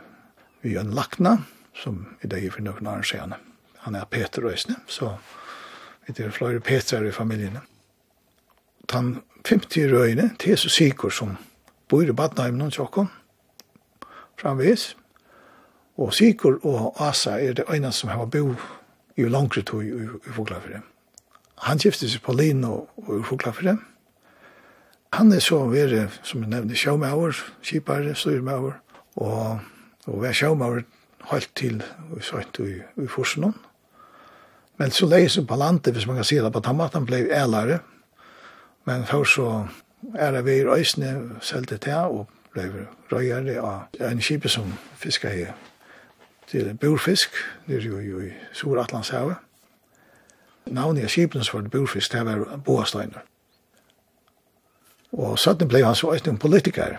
vi 0.62 0.76
en 0.76 0.95
lakna, 0.97 1.39
som 1.76 2.07
i 2.24 2.28
dag 2.28 2.45
er 2.45 2.53
for 2.53 2.64
noen 2.64 2.89
år. 2.89 3.05
Han 3.84 3.95
er 3.95 4.09
Peter 4.11 4.45
Røysne, 4.45 4.80
så 4.89 5.16
Det 6.07 6.25
er 6.25 6.31
flere 6.31 6.61
Petrar 6.61 7.05
i 7.05 7.13
familien. 7.13 7.59
Den 8.93 9.23
50 9.45 9.93
røyene, 9.93 10.31
det 10.43 10.53
er 10.53 10.57
så 10.57 10.69
sikker 10.69 11.11
som 11.11 11.37
bor 11.89 12.03
i 12.03 12.15
Badnheim 12.15 12.59
noen 12.59 12.71
tjokken, 12.71 13.09
framvis. 14.39 14.95
Og 15.97 16.15
sikker 16.15 16.59
og 16.67 17.01
Asa 17.01 17.39
er 17.41 17.57
det 17.57 17.67
ene 17.73 17.93
som 17.93 18.11
har 18.13 18.27
bo 18.27 18.55
i 19.17 19.25
langre 19.25 19.63
tog 19.63 19.85
i, 19.85 19.91
i 19.91 20.33
Foglafire. 20.37 20.83
Han 21.65 21.79
gifte 21.81 22.09
seg 22.09 22.23
på 22.23 22.35
Lino 22.37 22.73
og 22.97 23.13
i 23.21 23.23
Foglafire. 23.25 23.79
Han 25.17 25.33
er 25.33 25.41
så 25.41 25.63
vere, 25.71 26.09
som 26.23 26.43
jeg 26.43 26.51
nevnte, 26.53 26.77
sjåmauer, 26.77 27.39
kipare, 27.65 28.15
styrmauer, 28.15 28.77
og, 29.17 29.61
og 30.07 30.23
vær 30.23 30.37
sjåmauer 30.37 30.83
helt 31.31 31.51
til, 31.57 31.81
og 32.13 32.25
sagt, 32.25 32.61
i, 32.61 32.83
i 33.01 33.07
Forsenån. 33.09 33.55
Men 34.77 34.91
så 34.91 35.07
leis 35.09 35.39
på 35.49 35.57
landet, 35.57 35.95
hvis 35.95 36.07
man 36.07 36.16
kan 36.16 36.24
si 36.24 36.37
det 36.37 36.53
på 36.53 36.61
tammaten, 36.61 37.07
ble 37.07 37.27
ælare. 37.33 37.79
Men 38.85 39.07
før 39.07 39.24
så 39.24 39.66
er 40.14 40.33
det 40.33 40.45
vi 40.45 40.59
i 40.61 40.66
røysene 40.66 41.41
selte 41.41 41.79
til 41.79 41.95
og 42.12 42.29
ble 42.55 42.87
røyere 43.12 43.61
av 43.61 44.11
en 44.11 44.20
kjipe 44.20 44.49
som 44.49 44.77
fiskar 44.97 45.33
her 45.33 45.55
til 46.47 46.74
burfisk, 46.79 47.35
det 47.66 47.81
er 47.81 47.89
jo 47.89 48.20
i 48.20 48.31
Sur-Atlantshavet. 48.55 49.37
Navnet 50.66 51.07
av 51.07 51.11
kjipen 51.11 51.45
som 51.45 51.61
var 51.61 51.70
burfisk, 51.70 52.12
det 52.12 52.22
var 52.27 52.61
Boasteiner. 52.64 53.24
Og 55.16 55.39
sånn 55.39 55.66
ble 55.66 55.83
han 55.83 55.97
så 55.99 56.12
en 56.14 56.39
politiker, 56.39 56.99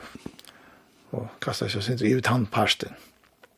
og 1.11 1.27
kastet 1.43 1.71
seg 1.71 1.83
sin 1.83 1.99
drivet 1.99 2.27
han 2.27 2.45
parsten, 2.51 2.95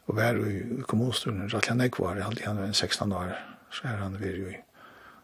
og 0.08 0.18
var 0.18 0.38
i 0.38 0.84
kommunsturen, 0.90 1.50
Rattlanegg 1.50 1.98
var, 2.00 2.22
alltid 2.22 2.46
han 2.46 2.58
var 2.58 2.70
en 2.70 2.74
16 2.74 3.12
år 3.14 3.34
så 3.72 3.88
er 3.88 4.02
han 4.02 4.20
ved 4.20 4.36
jo 4.38 4.50
i 4.50 4.58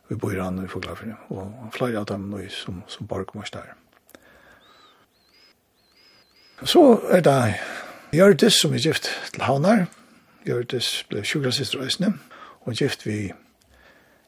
vi 0.10 0.16
bor 0.16 0.44
han 0.44 0.64
i 0.66 0.68
Foglafri, 0.68 1.10
og 1.30 1.54
han 1.62 1.72
flyer 1.74 1.98
av 2.00 2.06
dem 2.06 2.28
nå 2.30 2.44
som, 2.54 2.84
som 2.88 3.08
borgmors 3.08 3.52
der. 3.52 3.74
Så 6.64 7.02
er 7.12 7.24
det 7.26 7.56
Gjørtis 8.16 8.62
som 8.62 8.74
er 8.74 8.80
gift 8.80 9.10
til 9.34 9.44
Havnar. 9.44 9.88
Gjørtis 10.46 11.06
ble 11.10 11.24
sjukrasister 11.26 11.82
og 11.82 12.14
og 12.66 12.74
gift 12.74 13.06
vi 13.06 13.34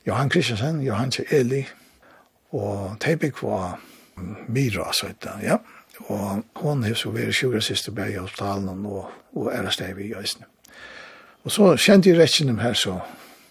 Johan 0.08 0.30
Kristiansen, 0.30 0.82
Johan 0.82 1.12
til 1.12 1.26
Eli, 1.32 1.66
og 2.52 2.98
Teipik 3.00 3.44
var 3.44 3.80
Mira, 4.48 4.94
så 4.94 5.08
heter 5.08 5.40
ja. 5.44 5.58
Og 6.00 6.44
hon 6.56 6.84
hef 6.84 6.98
så 6.98 7.10
vært 7.10 7.36
sjukrasister 7.36 7.92
bei 7.92 8.14
i 8.14 8.18
hospitalen 8.18 8.86
og, 8.86 9.12
og 9.34 9.54
er 9.54 9.70
stedet 9.70 10.06
i 10.06 10.14
Øsne. 10.14 10.46
Og 11.44 11.52
så 11.52 11.76
kjente 11.76 12.10
jeg 12.10 12.20
rettjen 12.20 12.60
her, 12.60 12.74
så 12.74 13.00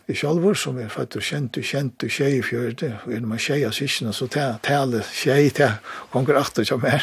i 0.07 0.15
sjálfur 0.15 0.55
som 0.59 0.79
er 0.79 0.91
født 0.93 1.19
og 1.19 1.25
kjent 1.27 1.59
og 1.59 1.67
kjent 1.67 2.05
og 2.07 2.13
tjei 2.13 2.37
i 2.39 2.43
fjørde, 2.45 2.93
og 3.05 3.15
når 3.15 3.31
man 3.31 3.43
tjei 3.43 3.63
av 3.67 3.75
syskene, 3.75 4.13
så 4.15 4.29
tale 4.31 5.03
tjei 5.11 5.49
til 5.55 5.73
konger 6.13 6.39
achter 6.39 6.67
som 6.69 6.85
er. 6.87 7.03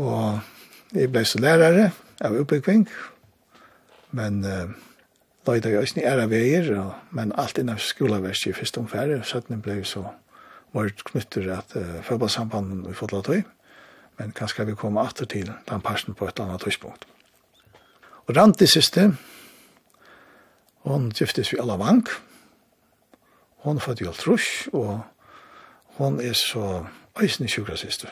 Og 0.00 0.40
jeg 0.92 1.12
ble 1.12 1.24
så 1.24 1.40
lærere 1.40 1.90
av 2.24 2.36
oppbyggving, 2.42 2.84
men 4.14 4.42
uh, 4.44 4.74
løyde 5.48 5.72
jeg 5.72 5.80
også 5.80 6.04
æra 6.04 6.28
veier, 6.30 6.68
og, 6.82 6.92
men 7.16 7.32
alt 7.40 7.58
innan 7.58 7.80
skoleverst 7.80 8.46
i 8.50 8.54
første 8.56 8.82
omfære, 8.84 9.22
så 9.24 9.40
den 9.48 9.64
ble 9.64 9.80
så 9.88 10.04
vårt 10.74 11.04
knytter 11.08 11.48
at 11.56 11.76
uh, 11.78 12.00
fotballsambanden 12.04 12.84
vi 12.86 12.96
fått 12.98 13.16
la 13.16 13.22
tøy, 13.24 13.40
men 14.20 14.36
kanskje 14.36 14.68
vi 14.68 14.76
kommer 14.78 15.08
atter 15.08 15.26
til 15.30 15.48
den 15.48 15.82
parten 15.82 16.14
på 16.14 16.28
et 16.28 16.44
annet 16.44 16.62
tøyspunkt. 16.62 17.08
Og 18.28 18.36
rant 18.36 18.62
i 18.62 18.68
siste, 18.68 19.10
Hon 20.84 21.08
giftes 21.10 21.52
vi 21.52 21.58
alla 21.58 21.76
vank. 21.76 22.10
Hon 23.64 23.80
fått 23.80 24.02
jo 24.02 24.10
Altrush, 24.10 24.68
og 24.76 25.00
hon 25.96 26.18
er 26.20 26.36
så 26.36 26.84
eisne 27.16 27.48
sjukrasister. 27.48 28.10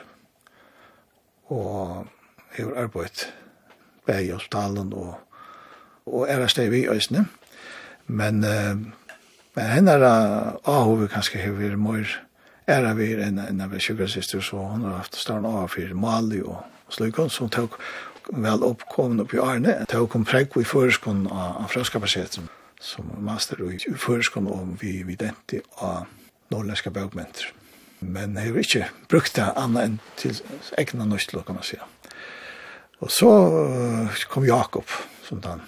Og 1.52 2.06
hefur 2.56 2.78
arbeidt 2.80 3.26
bæg 4.06 4.30
i 4.30 4.32
hospitalen 4.32 4.94
og, 4.96 5.18
og 6.06 6.24
er 6.32 6.46
steg 6.48 6.70
vi 6.72 6.86
eisne. 6.88 7.26
Men, 8.06 8.40
uh, 8.40 8.80
men 9.52 9.68
henne 9.74 9.98
er 9.98 10.06
ahove 10.64 11.10
kanskje 11.12 11.42
hefur 11.44 11.76
mor 11.76 12.08
er 12.66 12.88
vi 12.96 13.10
enn 13.20 13.42
en 13.42 13.60
av 13.60 13.76
sjukrasister, 13.76 14.40
så 14.40 14.56
hon 14.56 14.88
har 14.88 15.02
haft 15.02 15.20
stående 15.20 15.52
av 15.52 15.68
for 15.74 15.92
Mali 15.98 16.40
og 16.40 16.62
Sløykon, 16.88 17.28
som 17.28 17.52
tok 17.52 17.76
vel 18.32 18.64
oppkomne 18.64 19.26
opp 19.26 19.36
i 19.36 19.42
Arne, 19.42 19.76
tok 19.92 20.16
om 20.16 20.24
pregg 20.24 20.56
i 20.56 20.64
føreskånd 20.64 21.28
av 21.28 21.68
franskapasjeten 21.74 22.48
som 22.82 23.08
master 23.22 23.62
i 23.70 23.78
føreskånd 23.78 24.50
om 24.50 24.76
vi 24.80 25.02
videnti 25.06 25.60
av 25.78 26.08
norrländska 26.50 26.90
bøkmenter. 26.90 27.52
Men 28.02 28.34
jeg 28.34 28.50
har 28.50 28.58
ikke 28.58 28.88
brukt 29.08 29.36
det 29.38 29.46
annet 29.56 29.84
enn 29.86 29.98
til 30.18 30.40
egna 30.78 31.06
nøystlå, 31.06 31.44
kan 31.46 31.58
man 31.60 31.66
si. 31.66 31.78
Og 33.02 33.10
så 33.10 33.30
kom 34.30 34.46
Jakob, 34.46 34.90
som 35.22 35.40
den 35.42 35.62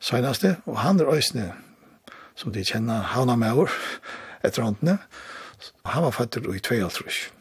senaste, 0.00 0.56
og 0.66 0.78
han 0.82 1.00
er 1.02 1.10
øsne, 1.10 1.50
som 2.38 2.54
de 2.54 2.62
kjenner, 2.62 3.02
han 3.14 3.30
er 3.30 3.38
med 3.38 3.64
år, 3.64 3.74
etter 4.46 4.62
håndene. 4.62 4.98
Han 5.90 6.06
var 6.06 6.14
fattig 6.14 6.46
i 6.46 6.62
22. 6.62 7.32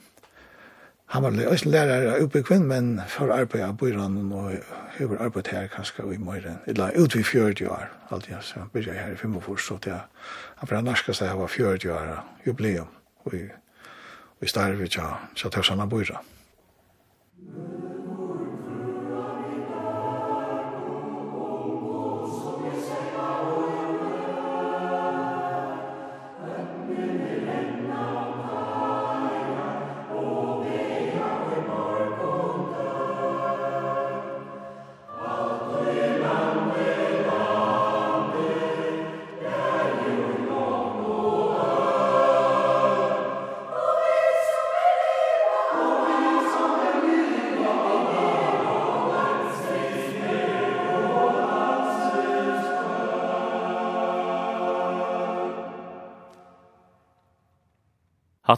Han 1.08 1.24
var 1.24 1.48
også 1.48 1.70
lærere 1.70 2.44
kvinn 2.44 2.68
men 2.68 3.02
for 3.08 3.32
arbeid 3.32 3.64
av 3.64 3.78
byrån 3.80 4.32
og 4.32 4.52
hever 4.98 5.22
arbeid 5.24 5.48
her 5.48 5.68
kanskje 5.68 6.04
i 6.14 6.18
morgen. 6.18 6.60
Eller 6.68 6.92
ut 7.00 7.16
i 7.16 7.24
40 7.24 7.70
år, 7.70 7.88
alltid. 8.12 8.36
Så 8.42 8.60
jeg 8.60 8.68
begynte 8.74 9.00
her 9.00 9.14
i 9.14 9.16
45, 9.16 9.60
så 9.60 9.78
til 9.78 9.96
han 10.58 10.68
fra 10.68 10.82
norska 10.82 11.14
seg 11.14 11.38
var 11.38 11.48
40 11.48 11.92
år 11.94 12.14
jubileum. 12.46 12.92
Og 13.26 13.34
vi 14.40 14.48
starvet 14.48 14.92
til 14.92 15.52
Tørsana 15.52 15.86
byrån. 15.86 16.24
Musikk 17.38 17.77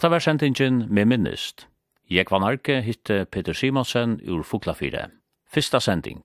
Hatta 0.00 0.08
var 0.10 0.22
sendingen 0.24 0.86
med 0.88 1.04
minnist. 1.04 1.66
Jeg 2.10 2.24
var 2.30 2.40
narke 2.40 2.78
hitte 2.80 3.26
Peter 3.28 3.52
Simonsen 3.52 4.14
ur 4.24 4.40
Fuglafire. 4.42 5.10
Fyrsta 5.52 5.76
sending. 5.80 6.22